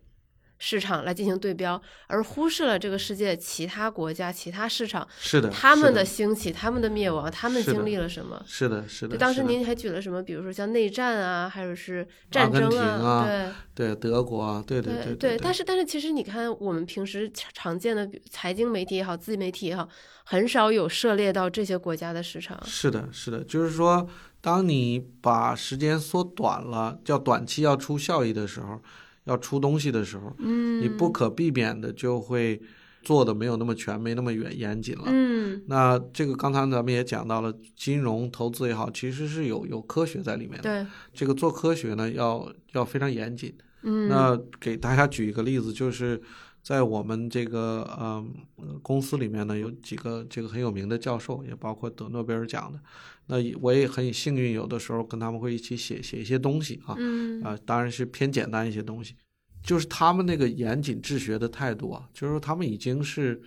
[0.65, 8.41] 市场来进行对标，而忽视了这个世界其他国家、其他市场是的，他们的兴起、他们的灭亡、他们经历了什么？
[8.47, 9.17] 是的，是的。
[9.17, 10.23] 当时您还举了什么？
[10.23, 13.27] 比如说像内战啊，还有是战争啊，
[13.75, 15.37] 对对，德国啊，对对对对。
[15.37, 19.89] 但是但是，其实你看，我们平时常见的财经媒体也好，自媒体也好，
[20.23, 22.57] 很少有涉猎到这些国家的市场。
[22.65, 24.09] 是的，是的，就是说，
[24.41, 28.81] 当你把时间缩短了，叫短期要出效益的时候。
[29.25, 32.61] 要出东西的时候，嗯，你不可避免的就会
[33.03, 35.05] 做的没有那么全，没那么严严谨了。
[35.07, 40.63] 嗯，那这个刚才咱们也讲到了，金融投资也好，其实是有有科学在里面的。
[40.63, 43.55] 对，这个做科学呢，要要非常严谨。
[43.83, 46.21] 嗯，那给大家举一个例子，就是
[46.63, 48.33] 在我们这个嗯
[48.81, 52.79] 公司里面呢，有几个这个很有名的教授，也包括得诺贝尔奖的。
[53.27, 56.97] 那我也很幸运，有的时候跟他们会一起写写一些东西啊，
[57.45, 59.15] 啊，当然是偏简单一些东西，
[59.63, 63.41] 就是他们那个严谨治学的态度啊，就是说他们已经是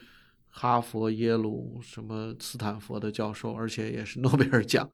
[0.49, 4.89] 哈佛、耶鲁、什么斯坦福的教授，而且也是诺贝尔奖，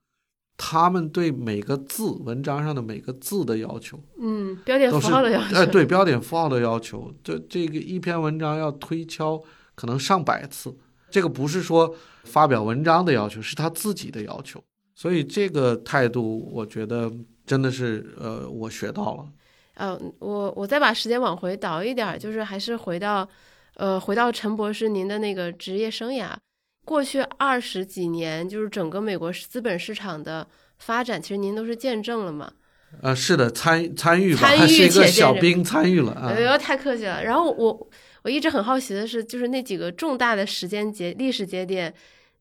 [0.57, 9.41] 他们对每个字文章上的每个字的要求，嗯，标点符号的要求，哎，对标点符号的要求，这这个一篇文章要推敲
[9.75, 10.75] 可能上百次，
[11.11, 14.61] 这个不是说发表文章的要求，是他自己的要求。
[15.01, 17.11] 所以这个态度，我觉得
[17.43, 19.25] 真的是呃，我学到了。
[19.73, 23.27] 呃，我我再把时间往回倒一点儿，就是还是回到，
[23.77, 26.35] 呃，回到陈博士您的那个职业生涯，
[26.85, 32.53] 过去二十几年，就是整个美国资本市场的发展，其实您都是见证了嘛。
[33.01, 36.41] 呃，是的，参参与吧，参与还是一个小兵参与了啊哎。
[36.41, 37.23] 呦，太客气了。
[37.23, 37.89] 然后我
[38.21, 41.91] 我一直很好奇的是，就是那几个重大的时间节历史节点，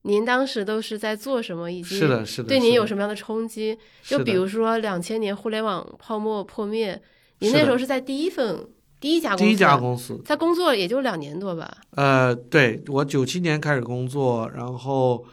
[0.02, 3.78] 您当时都是在做什么，以及是的，是的，对您有什么样的冲击？
[4.02, 7.00] 就比如说两千年互联网泡沫破灭，
[7.40, 8.66] 您那时候是在第一份
[8.98, 11.70] 第一家公司，第一家公司，在工作也就两年多吧。
[11.90, 15.24] 呃，对我九七年开始工作，然后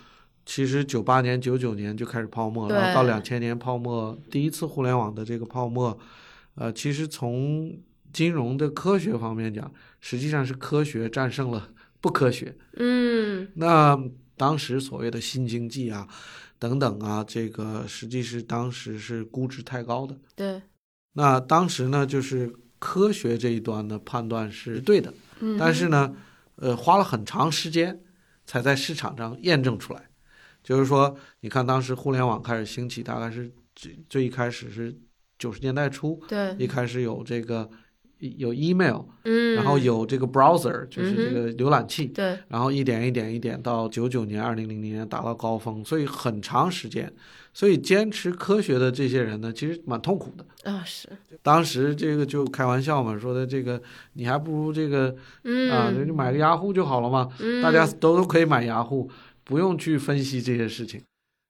[0.45, 5.97] 其实九八年、九九年就开始泡沫，然后到对两千年泡沫，第一次互联网的这个泡沫，
[6.55, 7.73] 呃，其实从
[8.11, 11.69] 金融的科学方面讲，实际上是科学战胜了
[12.01, 12.55] 不科学。
[12.75, 13.97] 嗯那
[14.37, 16.07] 当时所谓的新经济啊，
[16.59, 20.15] 等等啊，这个实际是当时是估值太高的。
[20.35, 20.61] 对，
[21.13, 25.13] 那当时呢，就是科学这一端的判断是对的。
[25.39, 26.15] 嗯，但是呢，
[26.55, 27.99] 呃，花了很长时间
[28.45, 30.09] 才在市场上验证出来。
[30.63, 34.93] 就是说，你看当时互联网开始兴起，大概是最最一开始是
[35.39, 37.69] 九十年代初，对，一开始有这个
[38.19, 47.11] 有 email，嗯，然后有这个 browser，就是这个浏览器，对，然后一点一点一点到九九年、二零零零年达到高峰，所以很长时间。
[47.53, 50.71] 所以坚持科学的这些人呢，其实蛮痛苦的。
[50.71, 51.09] 啊是，
[51.41, 53.81] 当时这个就开玩笑嘛，说的这个
[54.13, 59.09] 你还不如这个嗯啊，就买个雅虎就好了嘛，嗯，大家都都可以买雅虎，
[59.43, 61.01] 不用去分析这些事情。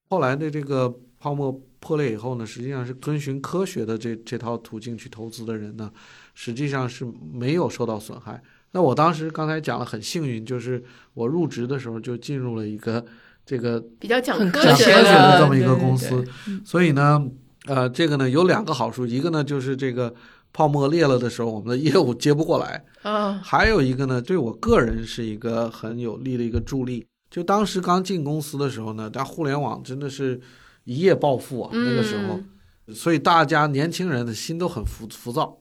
[0.10, 1.52] 后来的这个泡沫
[1.82, 5.92] 破裂以后呢，实际上是遵循科学的这这套途径去投资的人呢，
[6.40, 8.40] 实际上是没有受到损害。
[8.74, 10.84] 那我当时刚才讲了很幸运，就是
[11.16, 13.04] 我入职的时候就进入了一个
[13.44, 17.26] 这个比较讲很科讲科学的的这么一个公司，对所以呢，
[17.66, 20.14] 呃，这个呢有两个好处，一个呢就是这个
[20.54, 27.04] 泡沫裂了的时候，我们的业务接不过来，啊， 还有一个呢，对我个人是一个很有利的一个助力。
[27.32, 30.40] 就当时刚进公司的时候呢，但互联网真的是
[30.84, 35.58] 一夜暴富啊，那个时候，所以大家年轻人的心都很浮浮躁。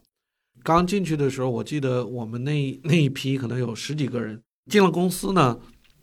[0.67, 5.57] 刚进去的时候，我记得我们那那一批可能有十几个人进了公司呢。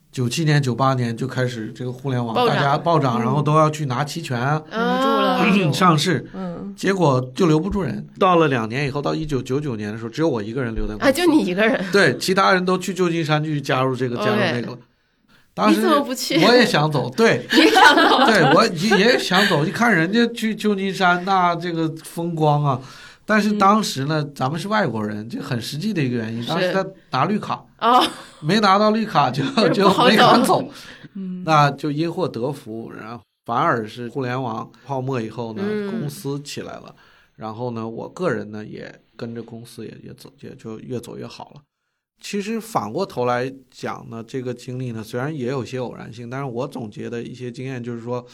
[0.09, 4.39] 九七年、九八年就开始这个互联网，大家暴涨，嗯然后都要去拿期权
[5.73, 8.07] 上市，嗯，结果就留不住人。
[8.19, 11.07] 到了两年以后，到一九九九年的时候，只有我一个人留在公司。
[11.07, 14.77] 啊，就你一个人， 对，其他人都去旧金山去加入这个加入那个了。
[15.55, 16.39] 当你时怎么不去？
[16.45, 18.25] 我也想走，对， 你想走？
[18.27, 19.65] 对我也也想走。
[19.65, 22.79] 一看人家去旧金山，那这个风光啊。
[23.25, 26.45] 但是当时呢，咱们是外国人，这很实际的一个原因。
[26.45, 28.03] 当时是他拿绿卡，哦，
[28.41, 30.69] 没拿到绿卡就 就没敢走走，
[31.13, 35.91] 嗯，那就因祸得福，然后反而是互联网泡沫以后呢，嗯。
[35.91, 36.93] 公司起来了，
[37.35, 41.61] 然后呢，我个人呢也跟着公司也也走，也就越走越好了。
[42.21, 48.25] 其实反过头来讲呢，这个经历呢，虽然也有些偶然性，但是我总结的一些经验就是说，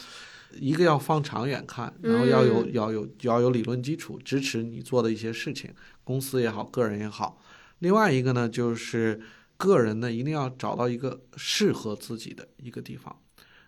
[0.58, 7.40] 一个要放长远看，然后要有、嗯要有要有理论基础支持你做的一些事情，公司也好，个人也好。
[7.80, 9.22] 另外一个呢，就是
[9.58, 13.16] 个人呢一定要找到一个适合自己的一个地方。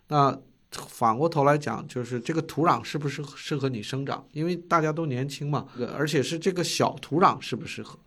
[0.08, 0.38] 那
[0.70, 4.26] 反过头来讲，就是这个土壤适不适合适合你生长？
[4.32, 7.98] 因为大家都年轻嘛，而且是这个小土壤适不适合，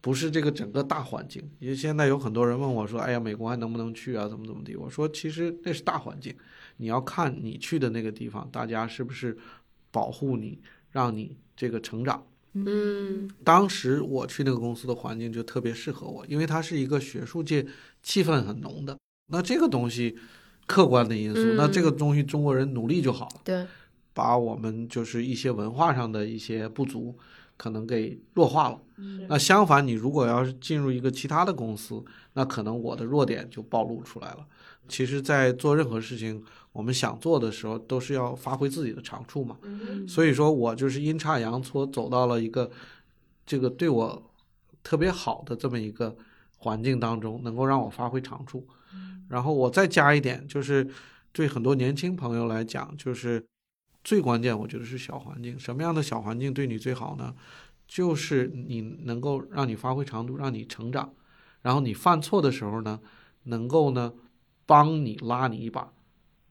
[0.00, 1.42] 不是这个整个大环境。
[1.58, 4.26] 因为现在有很多人问我说：“哎呀，美国还能不能去啊？
[4.26, 6.34] 怎么怎么地？”我说：“其实那是大环境，
[6.76, 9.36] 你要看你去的那个地方，大家是不是
[9.90, 10.60] 保护你，
[10.90, 17.66] 让你这个成长。”嗯当时我去那个公司的环境就特别适合我，因为它是一个学术界
[18.00, 18.96] 气氛很浓的。
[19.32, 20.16] 那这个东西，
[20.64, 23.66] 客观的因素，嗯那这个东西中国人努力就好了，对，
[24.12, 27.18] 把我们就是一些文化上的一些不足，
[27.56, 28.80] 可能给弱化了。
[29.28, 32.04] 那相反，你如果要是进入一个其他的公司，
[32.34, 34.46] 那可能我的弱点就暴露出来了。
[34.86, 36.44] 其实，在做任何事情，
[36.74, 39.56] 我们想做的时候，都是要发挥自己的长处嘛。
[40.08, 42.68] 所以说我就是阴差阳错走到了一个
[43.46, 44.30] 这个对我
[44.82, 46.16] 特别好的这么一个
[46.58, 48.66] 环境当中，能够让我发挥长处。
[49.28, 50.86] 然后我再加一点，就是
[51.32, 53.42] 对很多年轻朋友来讲，就是
[54.02, 55.56] 最关键，我觉得是小环境。
[55.56, 57.34] 什么样的小环境对你最好呢？
[57.86, 61.14] 就是你能够让你发挥长处，让你成长，
[61.62, 62.98] 然后你犯错的时候呢，
[63.44, 64.12] 能够呢
[64.66, 65.92] 帮你拉你一把，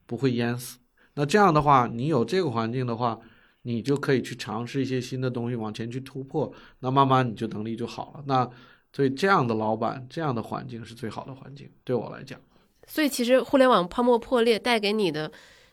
[0.06, 0.78] 不会淹死。
[1.14, 3.18] 那这样的话，你有这个环境的话，
[3.62, 6.52] 你就可以去尝试一些新的东西，往前去突破。
[6.80, 8.24] 那慢慢你就能力就好了。
[8.26, 8.48] 那
[8.92, 12.40] 所以这样的老板，这样的环境是最好的环境，对我来讲。
[12.86, 15.30] 所以其实互联网泡沫破裂带给你的。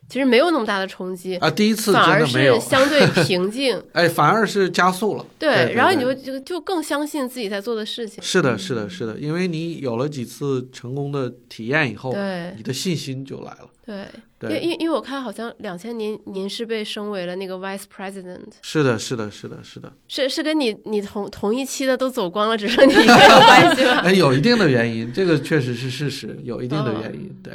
[0.10, 5.26] 其实没有那么大的冲击啊，第一次反而是相对平静， 哎，反而是加速了。
[5.40, 8.22] 对，然后你就就就更相信自己在做的事情。
[8.22, 13.70] 是的，是的，是的，因为你有了几次成功的体验以后，对，你的信心就来了。
[13.86, 14.06] 对，
[14.44, 18.40] 因为因因为我看好像两千年您是被升为了那个 vice president。
[18.62, 19.92] 是的，是的，是的，是的。
[20.08, 24.02] 是是跟你你同同一期的都走光了，只剩你一个有关系吗？
[24.04, 27.54] 哎，有一定的原因，这个确实是事实，有一定的原因，对。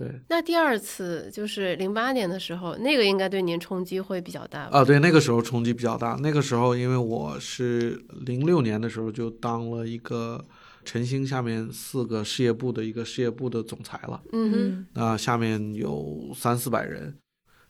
[0.00, 4.82] 对，那第二次就是零八年的时候，那个应该对您冲击会比较大吧啊。
[4.82, 6.18] 对，那个时候冲击比较大。
[6.22, 10.42] 那个时候，因为我是零六年的时候就当了一个
[10.86, 14.22] 晨星下面四个事业部的一个事业部的总裁了。
[14.32, 17.14] 嗯哼，那下面有三四百人，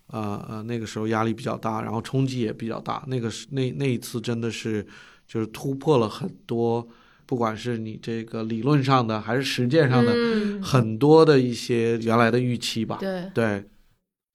[0.06, 3.02] 呃呃，那个时候压力比较大，然后冲击也比较大。
[3.08, 4.86] 那个是那那一次真的是
[5.26, 6.86] 就是突破了很多。
[7.30, 10.12] 不管是你这个理论上的还是实践上的，
[10.60, 12.96] 很多的一些原来的预期吧。
[12.98, 13.64] 对对，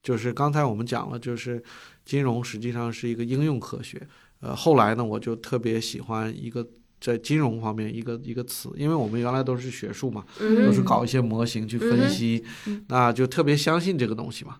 [0.02, 1.62] 就是刚才我们讲了，就是
[2.06, 4.02] 金融实际上是一个应用科学。
[4.39, 6.66] 呃，后来呢，我就特别喜欢一个
[7.02, 12.46] 在金融方面一个一个词，因为我们原来都是学术嘛，都是搞一些模型去分析，
[12.88, 14.58] 那就特别相信这个东西嘛。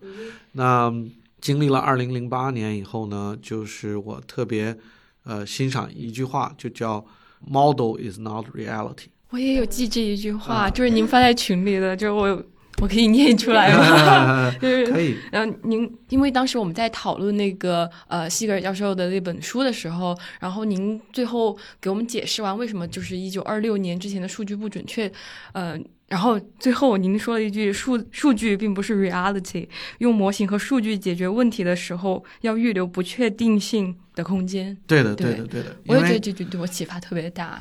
[0.52, 0.92] 那
[1.40, 4.76] 经历了二零零八年以后呢，就是我特别
[5.24, 7.02] 呃欣赏一句话，就叫。
[7.46, 9.06] Model is not reality。
[9.30, 12.42] 我也有记这一句话，就是您发在群里的，就是我
[12.80, 14.52] 我可以念出来吗？
[14.60, 15.16] 就是可以。
[15.32, 25.10] 然后您因为当时我们在讨论那个呃西格尔教授的那本书的时候，然后您最后给我们解释完为什么就是一九二六年之前的数据不准确，
[25.52, 29.66] 呃，然后最后您说了一句数 数据并不是 reality，
[29.98, 33.96] 用模型和数据解决问题的时候要预留不确定性。
[34.16, 35.76] 的空间，对的，对的，对的。
[35.88, 37.60] 我也觉得这句对我启发特别大。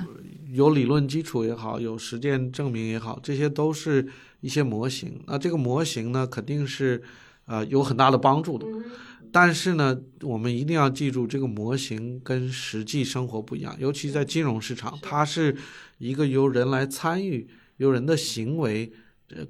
[0.54, 4.08] 有理论基础也好，有实践证明也好，这些都是
[4.42, 5.20] 一些模型。
[5.28, 7.02] 那这个模型呢，肯定是
[7.46, 8.66] 呃有很大的帮助的。
[9.32, 15.56] 但是呢，我们一定要记住，这个模型跟实际生活不一样，尤其在金融市场，它是
[15.98, 18.92] 一个由人来参与，由人的行为。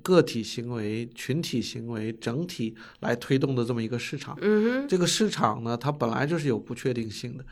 [0.02, 4.36] 个体行为、群体行为、整体来推动的这么一个市场，
[4.88, 7.46] 这个市场呢，它本来就是有不确定性的，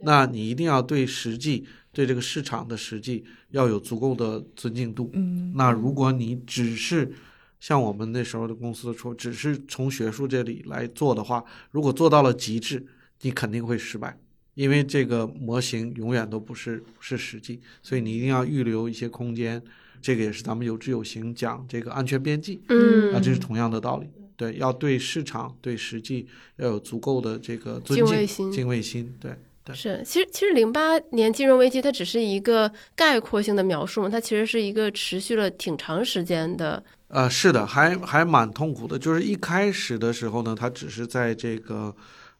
[0.00, 1.66] 那你一定要对实际、
[1.96, 5.10] 对这个市场的实际要有足够的尊敬度。
[5.54, 7.10] 那如果你只是
[7.58, 12.86] 像我们那时候的公司说，只是从学术这里来做的话，如果做到了极致，
[13.22, 14.18] 你肯定会失败，
[14.52, 19.62] 因为这个模型永远都不是是实际，所以你一定要预留一些空间。
[20.02, 26.26] 这个也是咱们有知有行讲这个安全边际，嗯，啊，这是同样的道理，对，要对市场、对实际
[26.56, 29.34] 要有足够的这个尊敬、敬畏心，敬畏心，对，
[29.66, 29.76] 对。
[29.76, 36.82] 是，其实其实零八年金融危机它只是一个概括性的描述嘛，它其实是一个持续了挺长时间的。
[37.08, 38.98] 呃，是的，还还蛮痛苦的。
[38.98, 41.94] 就是一开始的时候呢，它只是在这个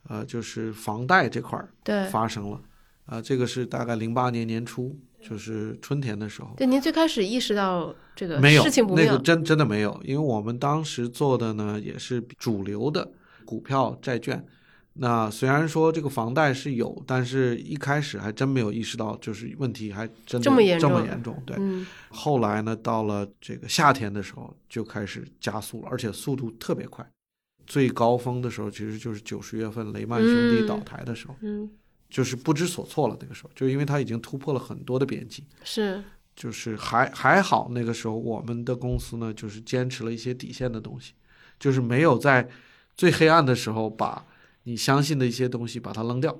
[0.09, 2.61] 呃，就是房贷这块儿对发生了，
[3.07, 4.97] 啊，这个是大概零八年年初。
[5.29, 13.11] 就是春天的时候，对您最开始意识到这个没有事情不妙，那个真真的没有，因为我们当时做的呢也是主流的
[13.45, 14.47] 股票债券。
[14.99, 20.90] 那虽然说这个房贷是有，但是一开始还真没有意识到，就是问题还真的这么严重。
[20.90, 21.57] 这么严重，对。
[22.09, 27.09] 后来呢，到了这个夏天的时候就开始加速了，而且速度特别快。
[27.66, 31.34] 最高峰的时候其实就是九十月份雷曼兄弟倒台的时候。
[31.40, 31.70] 嗯。
[32.09, 36.01] 就是不知所措了，那个时候，就是因为它已经突破了很多的边际，是，
[36.36, 41.14] 就是还还好，那个时候我们的公司呢，就是坚持了一些底线的东西，
[41.59, 42.49] 就是没有在
[42.97, 44.24] 最黑暗的时候把
[44.67, 46.37] 你相信的一些东西把它扔掉。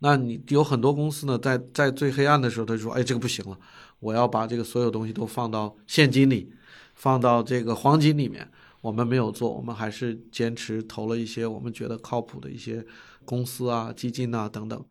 [0.00, 3.58] 那你有很多公司呢，在在最黑暗的时候，他就说：“哎，这个不行了，
[3.98, 6.52] 我要把这个所有东西都放到现金里，
[6.94, 8.48] 放到这个黄金里面。”
[8.82, 12.82] 我们没有做，我们还是坚持投了一些我们觉得靠谱的一些
[13.26, 14.82] 公司啊、基金啊等等。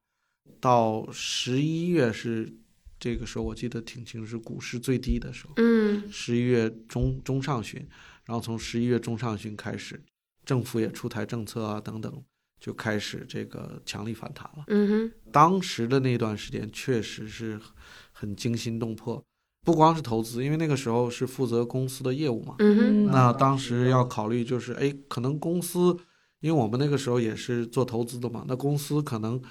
[0.60, 2.54] 到十一月是
[3.00, 5.54] 这个时候，我记得挺清楚，是股市最低的时候。
[5.56, 7.84] 嗯，十一月中中上旬，
[8.26, 10.00] 然后从十一月中上旬开始，
[10.46, 12.24] 政府也出台政策啊等等，
[12.60, 14.64] 就开始这个强力反弹了。
[14.68, 17.60] 嗯哼，当时的那段时间确实是
[18.12, 19.24] 很惊心动魄，
[19.66, 22.56] 不光是投资，因为那个时候是负责公司的业务嘛。
[22.60, 25.98] 嗯哼，那当时要考虑就是，哎，可能公司，
[26.42, 29.42] 因为我们那个时候也是做投资的嘛，那公司可能。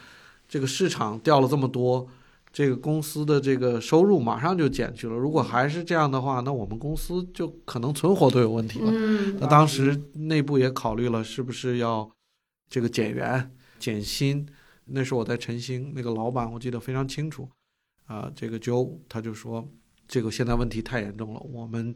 [0.50, 2.09] 这个市场掉了这么多，
[2.50, 5.14] 这个公司的这个收入马上就减去了。
[5.14, 8.90] 如果还是这样的话，那我们公司就可能存活都有问题了。
[8.90, 12.11] 嗯那当时内部也考虑了，是不是要
[12.68, 14.46] 这个减员、减薪？
[14.90, 17.46] 那时候我在晨星，那个老板我记得非常清楚，
[18.06, 19.70] 啊、这个 Joe 他就说，
[20.06, 21.94] 这个现在问题太严重了，我们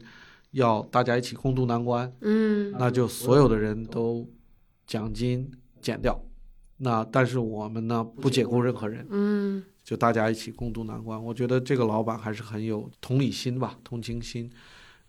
[0.51, 4.29] 要大家一起共度难关，嗯那就所有的人都
[4.85, 5.51] 奖金
[5.81, 6.23] 减掉。
[6.77, 11.23] 那但是我们呢不解雇任何人，嗯就大家一起共度难关。
[11.23, 14.51] 我觉得这个老板还是很有同理心吧，同情心，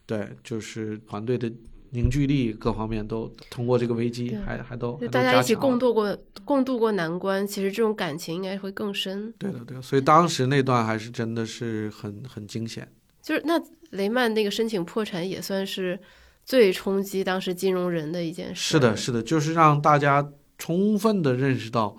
[0.06, 1.52] 对，就是团队的
[1.94, 6.14] 凝聚力各方面都通过这个危机还还都大家一起共度过
[6.44, 9.32] 共度过难关，其实这种感情应该会更深。
[9.38, 12.86] 对的对的，所以当时那段还是真的是很很惊险。
[13.22, 13.58] 就是那
[13.90, 15.98] 雷曼那个申请破产也算是
[16.44, 18.72] 最冲击当时金融人的一件事。
[18.72, 20.28] 是的，是的，就是让大家
[20.58, 21.96] 充分的认识到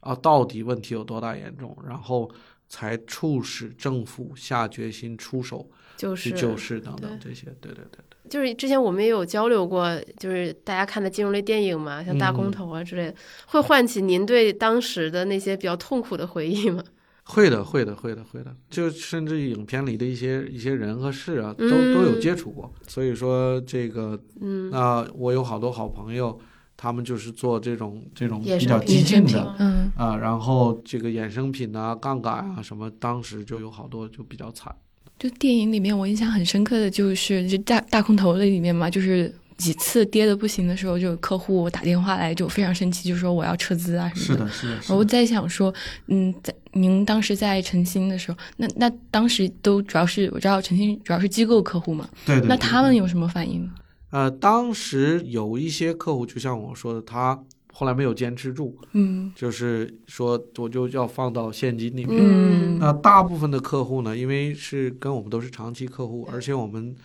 [0.00, 2.30] 啊，到底问题有多大严重，然后
[2.68, 7.46] 才促使政府下决心出手就是去救市等等这些。
[7.60, 13.14] 对对对对，就是之前我们也有交流过，就是大家看的金融类电影嘛，像大空嗯头啊之类的，
[13.46, 16.82] 会唤起您对当时的那些比较痛苦的回忆吗？
[17.30, 18.54] 会的，会的，会的，会的。
[18.70, 22.72] 就甚至影片里的一些一些人和事啊，都嗯都有接触过。
[22.86, 26.40] 所以说这个，嗯，那我有好多好朋友，
[26.74, 34.74] 他们就是做这种这种衍比较激进的嗯，啊，然后这个衍生品啊、杠杆啊什么，当时就有好多就比较惨。
[35.18, 44.48] 就电影里面我印象很深刻的就是就大大空头的里面嘛，就是几次跌的不行的时候，就有客户打电话来就非常生气，就说我要撤资啊什么的。
[44.48, 45.74] 是的，是的，我在想说，
[46.06, 52.46] 嗯，在您当时在晨星的时候，那那当时都主要是我知道晨星主要是机构客户嘛，对对。
[52.48, 53.68] 那对他们有什么反应？
[54.10, 57.38] 呃，当时有一些客户，就像我说的，他
[57.78, 62.18] 后来没有坚持住，嗯就是说我就要放到现金里面。
[62.20, 66.96] 嗯那大部分的客户呢，因为是跟我们都是长期客户，而且我们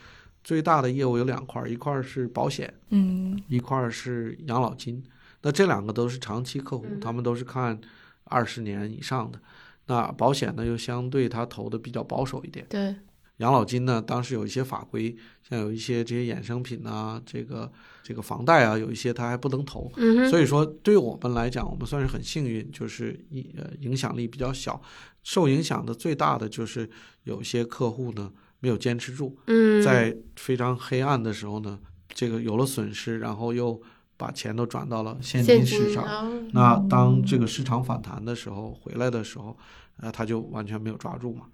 [0.44, 5.04] 最大的业务有两块儿，一块儿是保险，嗯一块儿是养老金。
[5.44, 7.80] 那这两个都是长期客户，嗯他们都是看
[8.24, 9.40] 二十年以上的。
[9.86, 12.66] 那保险呢，又相对他投的比较保守一点。
[12.68, 12.96] 对，
[13.38, 15.16] 养老金呢，当时有一些法规，
[15.48, 17.72] 像有一些这些衍生品啊，这个
[18.04, 19.90] 这个房贷啊，有一些他还不能投。
[19.96, 24.80] 嗯，所以说，对于我们来讲，我们算是很幸运，就是影呃影响力比较小，
[25.24, 26.90] 受影响的最大的就是
[27.24, 28.30] 有些客户呢
[28.60, 31.80] 没有坚持住，嗯，在非常黑暗的时候呢，
[32.10, 33.82] 这个有了损失，然后又
[34.18, 36.44] 把钱都转到了现现金市场。
[36.52, 39.58] 那当这个市场反弹的时候，回来的时候，
[39.98, 41.46] 呃，他就完全没有抓住嘛。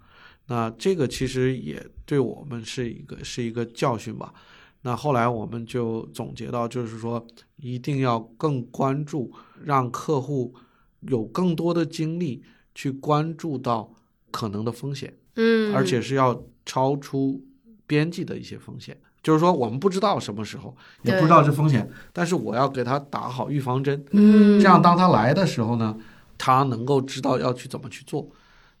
[0.46, 4.34] 那这个其实也对我们是一个是一个教训吧。
[4.82, 7.26] 那后来我们就总结到，就是说
[7.56, 9.32] 一定要更关注，
[9.64, 10.54] 让客户
[11.00, 12.42] 有更多的精力
[12.74, 13.92] 去关注到
[14.30, 17.44] 可能的风险，嗯，而且是要超出
[17.86, 18.96] 边际的一些风险。
[19.22, 25.94] 就是说，我们不知道什么时候，也不知道这风险，但是我要给他打好预防针，嗯，这样当他来的时候呢，
[26.38, 28.30] 他能够知道要去怎么去做。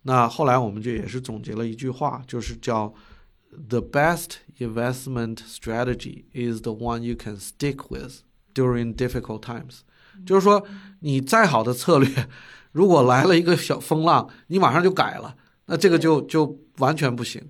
[0.04, 2.90] 那后来我们就也是总结了一句话，就是叫
[3.50, 8.22] “The best investment strategy is the one you can stick with
[8.54, 9.80] during difficult times”。
[10.26, 10.66] 就是说，
[11.00, 12.08] 你再好的策略，
[12.72, 15.36] 如果来了一个小风浪，你马上就改了，
[15.66, 17.42] 那这个就就完全不行。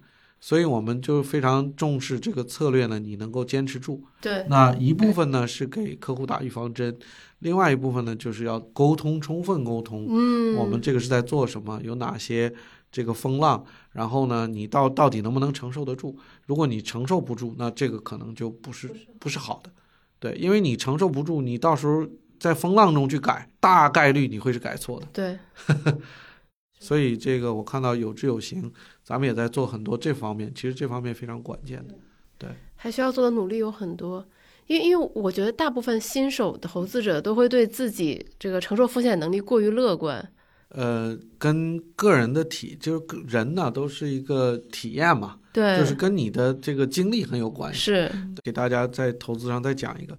[0.43, 4.03] 所以我们就非常重视这个策略呢，你能够坚持住。
[4.23, 6.99] 对，那一部分呢是给客户打预防针，
[7.41, 10.07] 另外一部分呢就是要沟通，充分沟通。
[10.09, 11.79] 嗯，我们这个是在做什么？
[11.83, 12.51] 有哪些
[12.91, 13.63] 这个风浪？
[13.93, 16.17] 然后呢，你到到底能不能承受得住？
[16.47, 18.89] 如果你承受不住，那这个可能就不是
[19.19, 19.71] 不是好的。
[20.19, 22.07] 对，因为你承受不住，你到时候
[22.39, 25.07] 在风浪中去改，大概率你会是改错的。
[25.13, 25.39] 对，
[26.79, 28.73] 所以这个我看到有志有行，
[29.03, 31.95] 咱们也在做很多这方面，其实这方面非常关键的。
[32.39, 34.27] 对还需要做的努力有很多。
[34.67, 40.33] 因为，因为我觉得大部分新手投资者都会对自己这个承受风险能力过于乐观。
[40.71, 47.81] 呃，跟个人的体就是个人呢，都是一个体验嘛，对，就是跟你的这个经历很有关系。
[47.81, 48.13] 是，
[48.45, 50.17] 给大家在投资上再讲一个，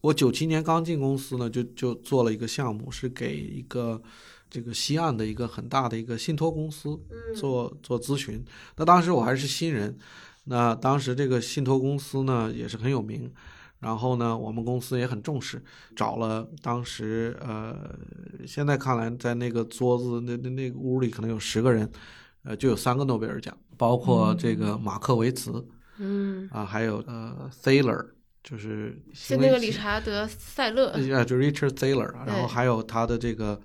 [0.00, 4.02] 我九七年刚进公司呢，就就做了一个项目，是给一个
[4.50, 8.44] 这个西岸的一个很大的一个信托公司嗯做做咨询。
[8.76, 9.96] 那当时我还是新人，
[10.44, 13.32] 那当时这个信托公司呢也是很有名，
[13.82, 15.62] 然后呢我们公司也很重视，
[15.94, 17.76] 找了当时呃
[18.46, 21.90] 现在看来在那个桌子那那那个屋里可能有十个人，
[22.44, 25.66] 呃就有三个诺贝尔奖，包括这个马克维茨。
[25.98, 28.06] 嗯，啊，还有呃，Thaler，
[28.42, 33.60] 就是是那个理查德塞勒，呃，就 Richard Thaler，然后还有他的这个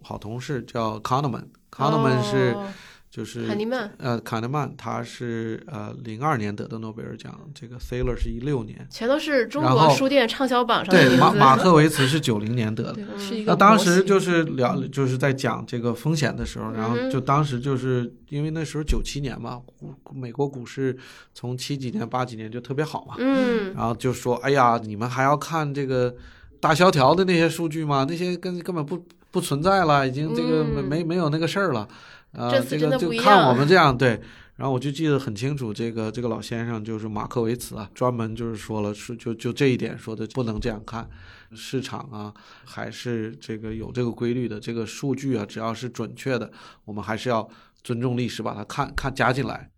[0.00, 2.72] 好同事叫 Kahneman，Kahneman 是哦
[3.12, 12.94] 就是卡尼曼呃，卡尼曼他是呃零二年得的诺贝尔奖，这个 Saylor 是一六年，全都是中国书店畅销榜上的对，马马克维茨是九零年得的。
[12.94, 20.96] 对，嗯是一个那当时就是聊，就是在讲这个风险的时候，然后就当时就是因为那时候九七年嘛，股美国股市
[21.34, 26.14] 从七几年八几年就特别好嘛，嗯然后就说，哎呀，你们还要看这个
[26.60, 28.06] 大萧条的那些数据吗？
[28.08, 31.86] 那些根根本不不存在了，已经这个没嗯没没有那个事儿了。
[31.86, 31.90] 呃，
[32.34, 34.20] 这次这个就看我们这样对。
[34.56, 41.08] 然后我就记得很清楚，这个这个老先生就是马克维茨啊，专门就是说了，是就就这一点说的不能这样看，
[41.52, 42.32] 市场啊
[42.64, 46.48] 还是这个有这个规律的，这个数据啊只要是准确的，
[46.84, 47.48] 我们还是要
[47.82, 49.68] 尊重历史，把它看看加进来。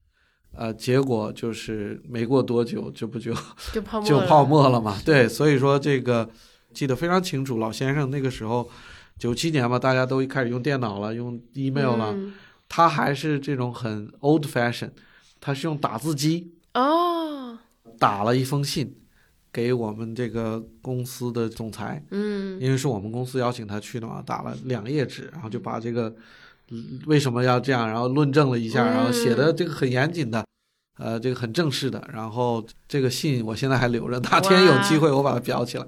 [0.52, 3.32] 呃，结果就是没过多久，这不就
[3.72, 4.98] 就泡沫了就泡沫了嘛。
[5.04, 6.28] 对，所以说这个
[6.74, 8.68] 记得非常清楚，老先生那个时候
[9.18, 12.34] 九七年嘛，大家都开始用电脑了，用 email 了，嗯
[12.68, 14.90] 他还是这种很 old fashion，
[15.40, 17.58] 他是用打字机哦，
[17.98, 18.96] 打了一封信
[19.52, 26.14] 给我们这个公司的总裁，嗯因为是我们公司邀请他去的嘛，打了两页纸，然后就把这个
[26.70, 30.44] 嗯为什么要这样，然后论证了一下，然后写的这个很严谨的。
[30.96, 35.84] 呃，这个很正式的，然后这个信我现在还留着，哪天有机会我把它裱起来。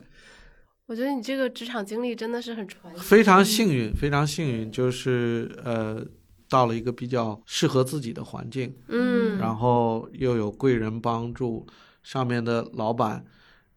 [0.87, 3.01] 我觉得你这个职场经历真的是很传奇。
[3.01, 6.05] 非常幸运，非常幸运，就是呃，
[6.49, 11.67] 到了一个比较适合自己的环境，嗯，然后又有贵人帮助，
[12.03, 13.25] 上面的老板，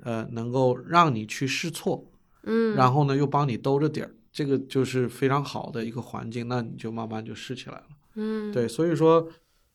[0.03, 2.05] 呃，能够让你去试错，
[2.43, 7.83] 嗯，然后呢又帮你兜着底儿，这个就是非常好的一个环境，那你就慢慢就试起来了。
[8.15, 9.27] 嗯，对，所以说，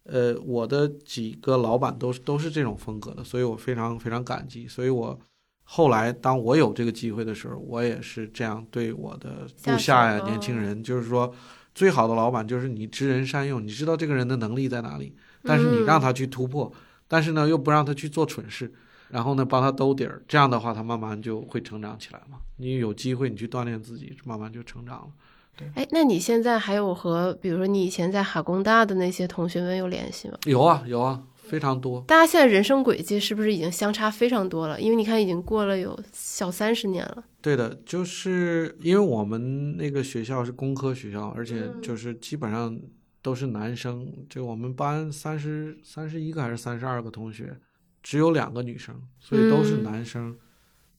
[0.05, 4.69] 呃，我的几个老板都是都是这种风格的，所以我非常非常感激。
[4.69, 5.19] 所以我
[5.63, 11.33] 后来当我有这个机会的时候，我也是这样对我的部下呀、年轻人，就是说，
[11.75, 16.73] 最好的老板就是你知人善用，你知道这个人的能力在哪里，但是你让他去突破，
[17.09, 18.73] 但是呢又不让他去做蠢事。
[19.11, 22.39] 然后呢，帮他兜底儿，这样的话，他慢慢就会成长起来嘛。
[22.57, 25.67] 你有机会，你去锻炼自己，慢慢就成长了。
[25.75, 30.39] 哎，那你现在还有和比如说你以前在哈工大的那些同学们有联系吗？
[30.47, 31.23] 有啊，有啊，
[31.55, 32.05] 非常多。
[32.09, 34.81] 大家现在人生轨迹是不是已经相差非常多了？
[34.81, 37.23] 因为你看，已经过了有小三十年了。
[37.41, 42.77] 对的，就是因为我们那个学校是工科学校，而且就是基本上
[43.23, 44.13] 都是男生。
[44.29, 47.57] 就我们班三十三十一个还是三十二个同学，
[48.03, 50.37] 只有两个女生，所以都是嗯男生。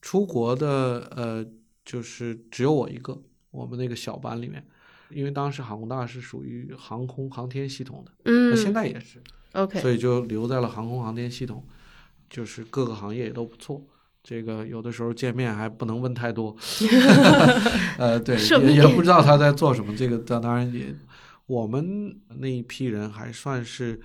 [0.01, 1.45] 出国的呃，
[1.83, 4.65] 就是只有我一个，我们那个小班里面，
[5.09, 9.19] 因为当时航空大是属于航空航天系统的，嗯那现在也是。
[9.55, 11.65] ，OK，所以就留在了航空航天系统，
[12.29, 13.81] 就是各个行业也都不错。
[14.23, 16.55] 这个有的时候见面还不能问太多，
[17.99, 19.95] 呃，对，涉密也也不知道他在做什么。
[19.95, 20.95] 这个当当然也，
[21.45, 24.01] 我们那一批人还算是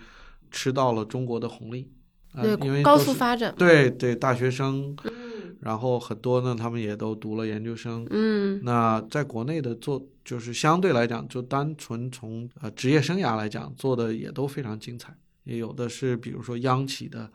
[0.50, 1.90] 吃到了中国的红利，
[2.34, 3.54] 呃、因为高速发展。
[3.56, 8.06] 对对，大学生，嗯然后很多呢，他们也都读了研究生。
[8.10, 15.14] 嗯那在国内的做，就是相对来讲，就单纯从呃职业生涯来讲，做的也都非常精彩。
[15.50, 17.28] 也有的是，比如说央企的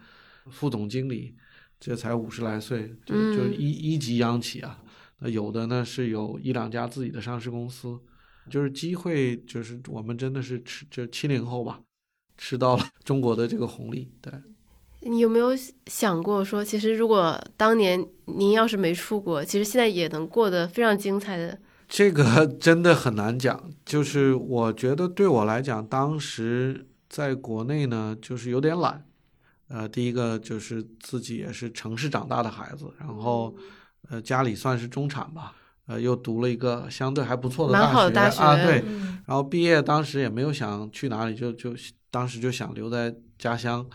[0.50, 1.36] 副总经理，
[1.80, 4.82] 这才五十来岁，就就嗯一一级央企啊。
[5.20, 8.00] 那有的呢是有一两家自己的上市公司，
[8.50, 11.82] 就是机会，就是我们真的是吃，就七零后吧，
[12.38, 14.10] 吃到了 中国的这个红利。
[14.22, 14.32] 对，
[15.02, 15.52] 你有没有
[15.88, 21.60] 想过说，其实如果当年您要是没出国，其实现在也能过得非常精彩的。
[21.88, 23.72] 这个 真的很难讲。
[23.86, 29.02] 就是我觉得对我来讲，当时在国内呢，就是有点懒。
[29.70, 33.56] 呃，第一个就是自己也是城市长大的孩子，然后
[34.10, 35.56] 呃家里算是中产吧，
[35.86, 41.74] 呃又读了一个相对还不错的蛮好的大学啊，对，嗯然后毕业当时也没有想去哪里，就就
[42.12, 43.88] 当时就想留在家乡，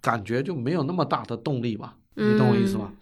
[0.00, 2.92] 感觉就没有那么大的动力吧，你懂我意思吗？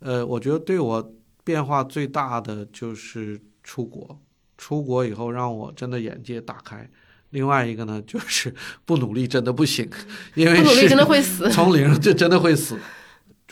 [0.00, 4.20] 呃，我觉得对我变化最大的就是出国，
[4.58, 6.90] 出国以后让我真的眼界打开。
[7.34, 8.54] 另外一个呢，就是
[8.84, 9.90] 不努力真的不行，
[10.36, 11.50] 因为是不努力真的会死。
[11.50, 12.78] 从零就真的会死。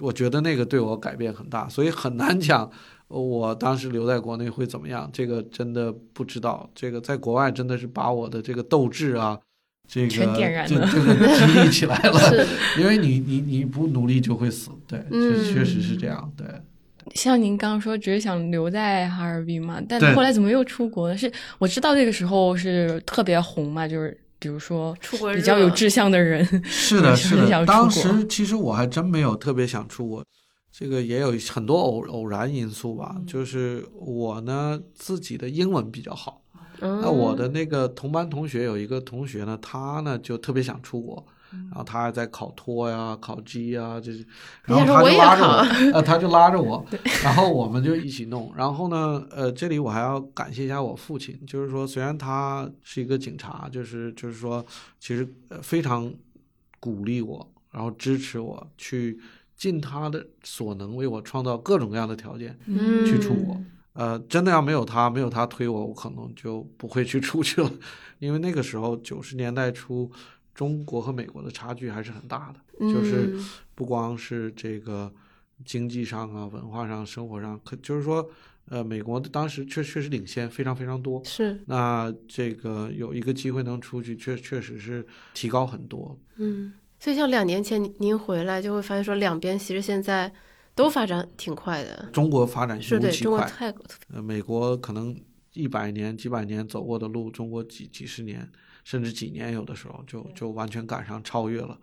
[0.01, 2.70] 我觉得那个对我改变很大，所以很难讲
[3.09, 6.70] 我当时留在国内会怎么样，这个真的不知道。
[6.74, 9.37] 这个在国外真的是把我的这个斗志啊，
[9.89, 12.47] 这个全点燃了这这个激励起来了。
[12.78, 16.47] 因为你你你不努力就会死，对，嗯确确实是这样，对。
[17.14, 21.16] 像您刚刚说，只是想留在哈尔滨嘛，但后来怎么又出国了？
[21.16, 27.66] 是我知道那个时候是特别红嘛，就是比如说出国比较有志向的人， 是的，是的。
[27.66, 30.24] 当时其实我还真没有特别想出国，
[30.72, 33.16] 这个也有很多偶偶然因素吧。
[33.26, 36.42] 就是我呢自己的英文比较好，
[36.80, 41.24] 那我的那个同班同学有一个同学呢，他呢就特别想出国，
[41.70, 44.26] 然后他还在考托呀、考鸡呀，这是，
[44.64, 46.84] 然后他就拉着我，呃，他就拉着我，
[47.22, 48.53] 然后我们就一起弄。
[48.57, 54.64] 然后呢，呃，这里我还要感谢一下我父亲，就是说虽然他是一个警察，就是就是说
[54.98, 55.26] 其实
[55.62, 56.12] 非常
[56.80, 59.18] 鼓励我，然后支持我去
[59.57, 62.59] 尽他的所能为我创造各种各样的条件
[63.07, 63.61] 去出国。
[63.94, 67.70] 呃，真的要没有他，没有他推我，我可能就不会去出去了，
[68.20, 70.11] 因为那个时候九十年代初，
[70.55, 73.36] 中国和美国的差距还是很大的，就是
[73.74, 75.12] 不光是这个
[75.64, 78.28] 经济上啊、文化上、生活上，可就是说，
[78.68, 81.22] 呃，美国当时确确实领先非常非常多。
[81.24, 81.61] 是。
[81.66, 86.18] 那这个有一个机会能出去，确确实是提高很多。
[86.36, 90.32] 嗯，所以像两年前您回来，就会发现说两边其实现在。
[90.74, 93.70] 都发展挺快的，中国发展是对中国太
[94.11, 95.14] 呃，美国可能
[95.53, 98.50] 一百年、几百年走过的路，中国几几十年
[98.84, 101.78] 甚至几年，有的时候就就完全赶上超越了。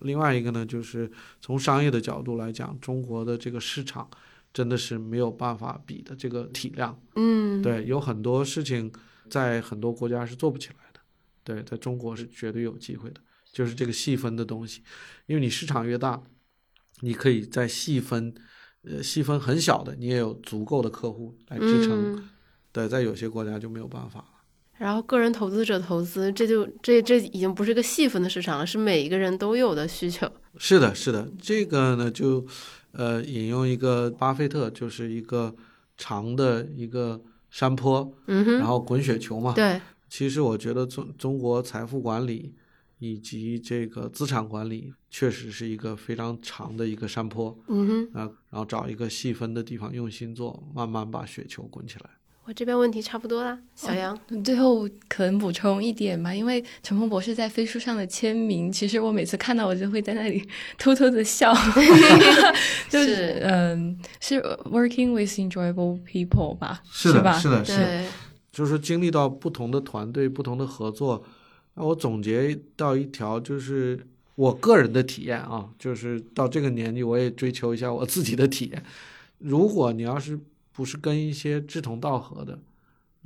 [0.00, 1.10] 另外一个呢，就是
[1.40, 4.08] 从商业的角度来讲，中国的这个市场
[4.52, 6.98] 真的是没有办法比的这个体量。
[7.16, 8.90] 嗯，对，有很多事情
[9.28, 11.00] 在很多国家是做不起来的，
[11.44, 13.20] 对，在中国是绝对有机会的，
[13.52, 14.82] 就是这个细分的东西，
[15.26, 16.22] 因为你市场越大。
[17.02, 18.34] 你可以再细分，
[18.82, 22.22] 呃，细分很小的，你也有足够的客户来支撑。
[22.72, 24.26] 对，在有些国家就没有办法了。
[24.78, 30.30] 然后，个人投资者投资，这就这这已经不是个细分的市场了，是每一个人都有的需求。
[30.56, 32.46] 是的，是的，这个呢，就
[32.92, 35.54] 呃，引用一个巴菲特，就是一个
[35.96, 39.52] 长的一个山坡，嗯哼，然后滚雪球嘛。
[39.52, 42.54] 对，其实我觉得中中国财富管理。
[43.02, 52.10] 以及这个资产管理确实是一个非常长的一个山坡，嗯哼，啊，然后找一个细分的地方用心做，慢慢把雪球滚起来。
[52.50, 60.44] 我这边问题差不多啦，小杨，最后可能补充一点吧，因为陈鹏博士在飞书上的签名，其实我每次看到我就会在那里
[60.76, 61.54] 偷偷的笑，
[62.90, 66.82] 就是嗯，是 working with enjoyable people 吧？
[66.90, 68.04] 是吧，是的，是的，
[68.50, 71.24] 就是经历到不同的团队、不同的合作。
[71.74, 78.82] 那我总结到一条，就是我个人的体验啊，就是到这个年纪，我也追求一下我自己的体验。
[79.38, 80.38] 如果你要是
[80.80, 82.58] 不是跟一些志同道合的，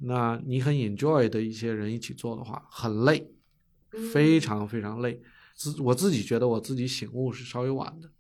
[0.03, 3.31] 那你很 enjoy 的一些人一起做的话，很累，
[4.13, 5.23] 非常非常累。
[5.55, 8.11] 自我自己觉得我自己醒悟是稍微晚的，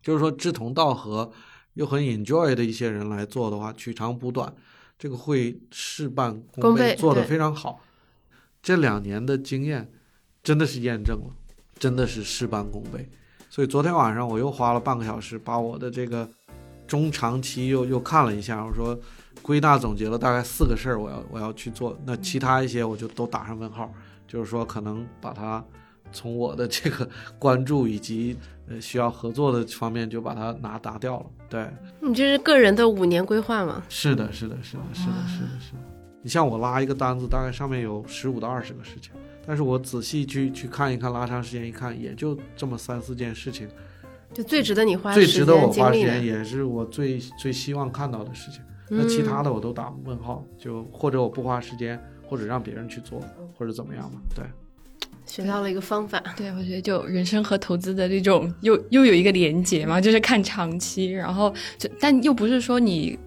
[0.00, 1.32] 就是说志同道合
[1.72, 4.54] 又很 enjoy 的一些人来做的话，取长补短，
[4.96, 7.80] 这个会事半功倍，做得非常好。
[8.62, 9.90] 这两年的经验，
[10.40, 11.34] 真的是验证了，
[11.80, 13.10] 真的是事半功倍。
[13.50, 16.30] 所以昨天晚上我又花了半个小时，把我的这个
[16.86, 18.64] 中长期又又看了一下。
[18.64, 18.98] 我说
[19.42, 21.98] 归纳总结了大概四个事儿，我要我要去做。
[22.04, 23.92] 那其他一些我就都打上问号，
[24.26, 25.64] 就是说可能把它
[26.12, 27.08] 从我的这个
[27.38, 28.36] 关注以及
[28.68, 31.26] 呃需要合作的方面就把它拿拿掉了。
[31.48, 31.68] 对
[32.00, 33.82] 你这是个人的五年规划吗？
[33.88, 35.78] 是的，是的，是的，是的，是的，是的。
[36.22, 39.12] 你像我拉一个单子，大概上面有十五到二十个事情，
[39.46, 43.68] 但是我仔细去去看一看，拉长时间一看，也就这么三四件事情，
[44.34, 48.60] 就最值得你花最值得我花时间，也是我最最希望看到的事情。
[48.90, 53.22] 那其他的我都打问号，就或者我不花时间，或者让别人去做，
[53.56, 54.18] 或者怎么样吧。
[54.34, 54.44] 对，
[55.24, 56.22] 学到了一个方法。
[56.36, 63.18] 对，我觉得就人生和投资的这种又又有一个连接嘛，就是看长期，然后就但又不是说你。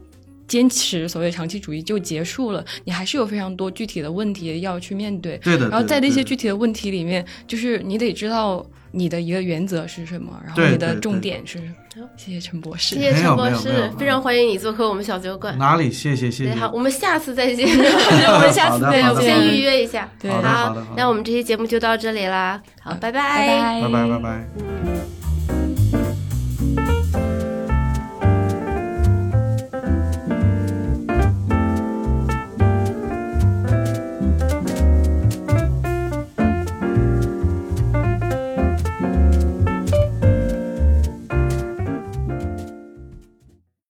[0.47, 5.37] 坚持所谓长期主义就结束了，你还是有非常多具体的问题要去面对。
[5.39, 5.67] 对的。
[5.67, 8.65] 然后在那些具体的问题里面，就是你得知道
[8.97, 11.59] 你的一个原则是什么，然后你的重点是。
[12.15, 15.57] 谢谢陈博士，谢谢陈博士，非常欢迎你做客我们小酒馆。
[15.57, 15.91] 哪里？
[15.91, 16.53] 谢谢谢谢。
[16.53, 17.67] 好，我们下次再见。
[17.75, 20.07] 我们下次再见，我们先预约一下。
[20.19, 22.61] 对，好，那我们这期节目就到这里啦。
[22.79, 25.16] 好，拜拜，拜拜，拜拜。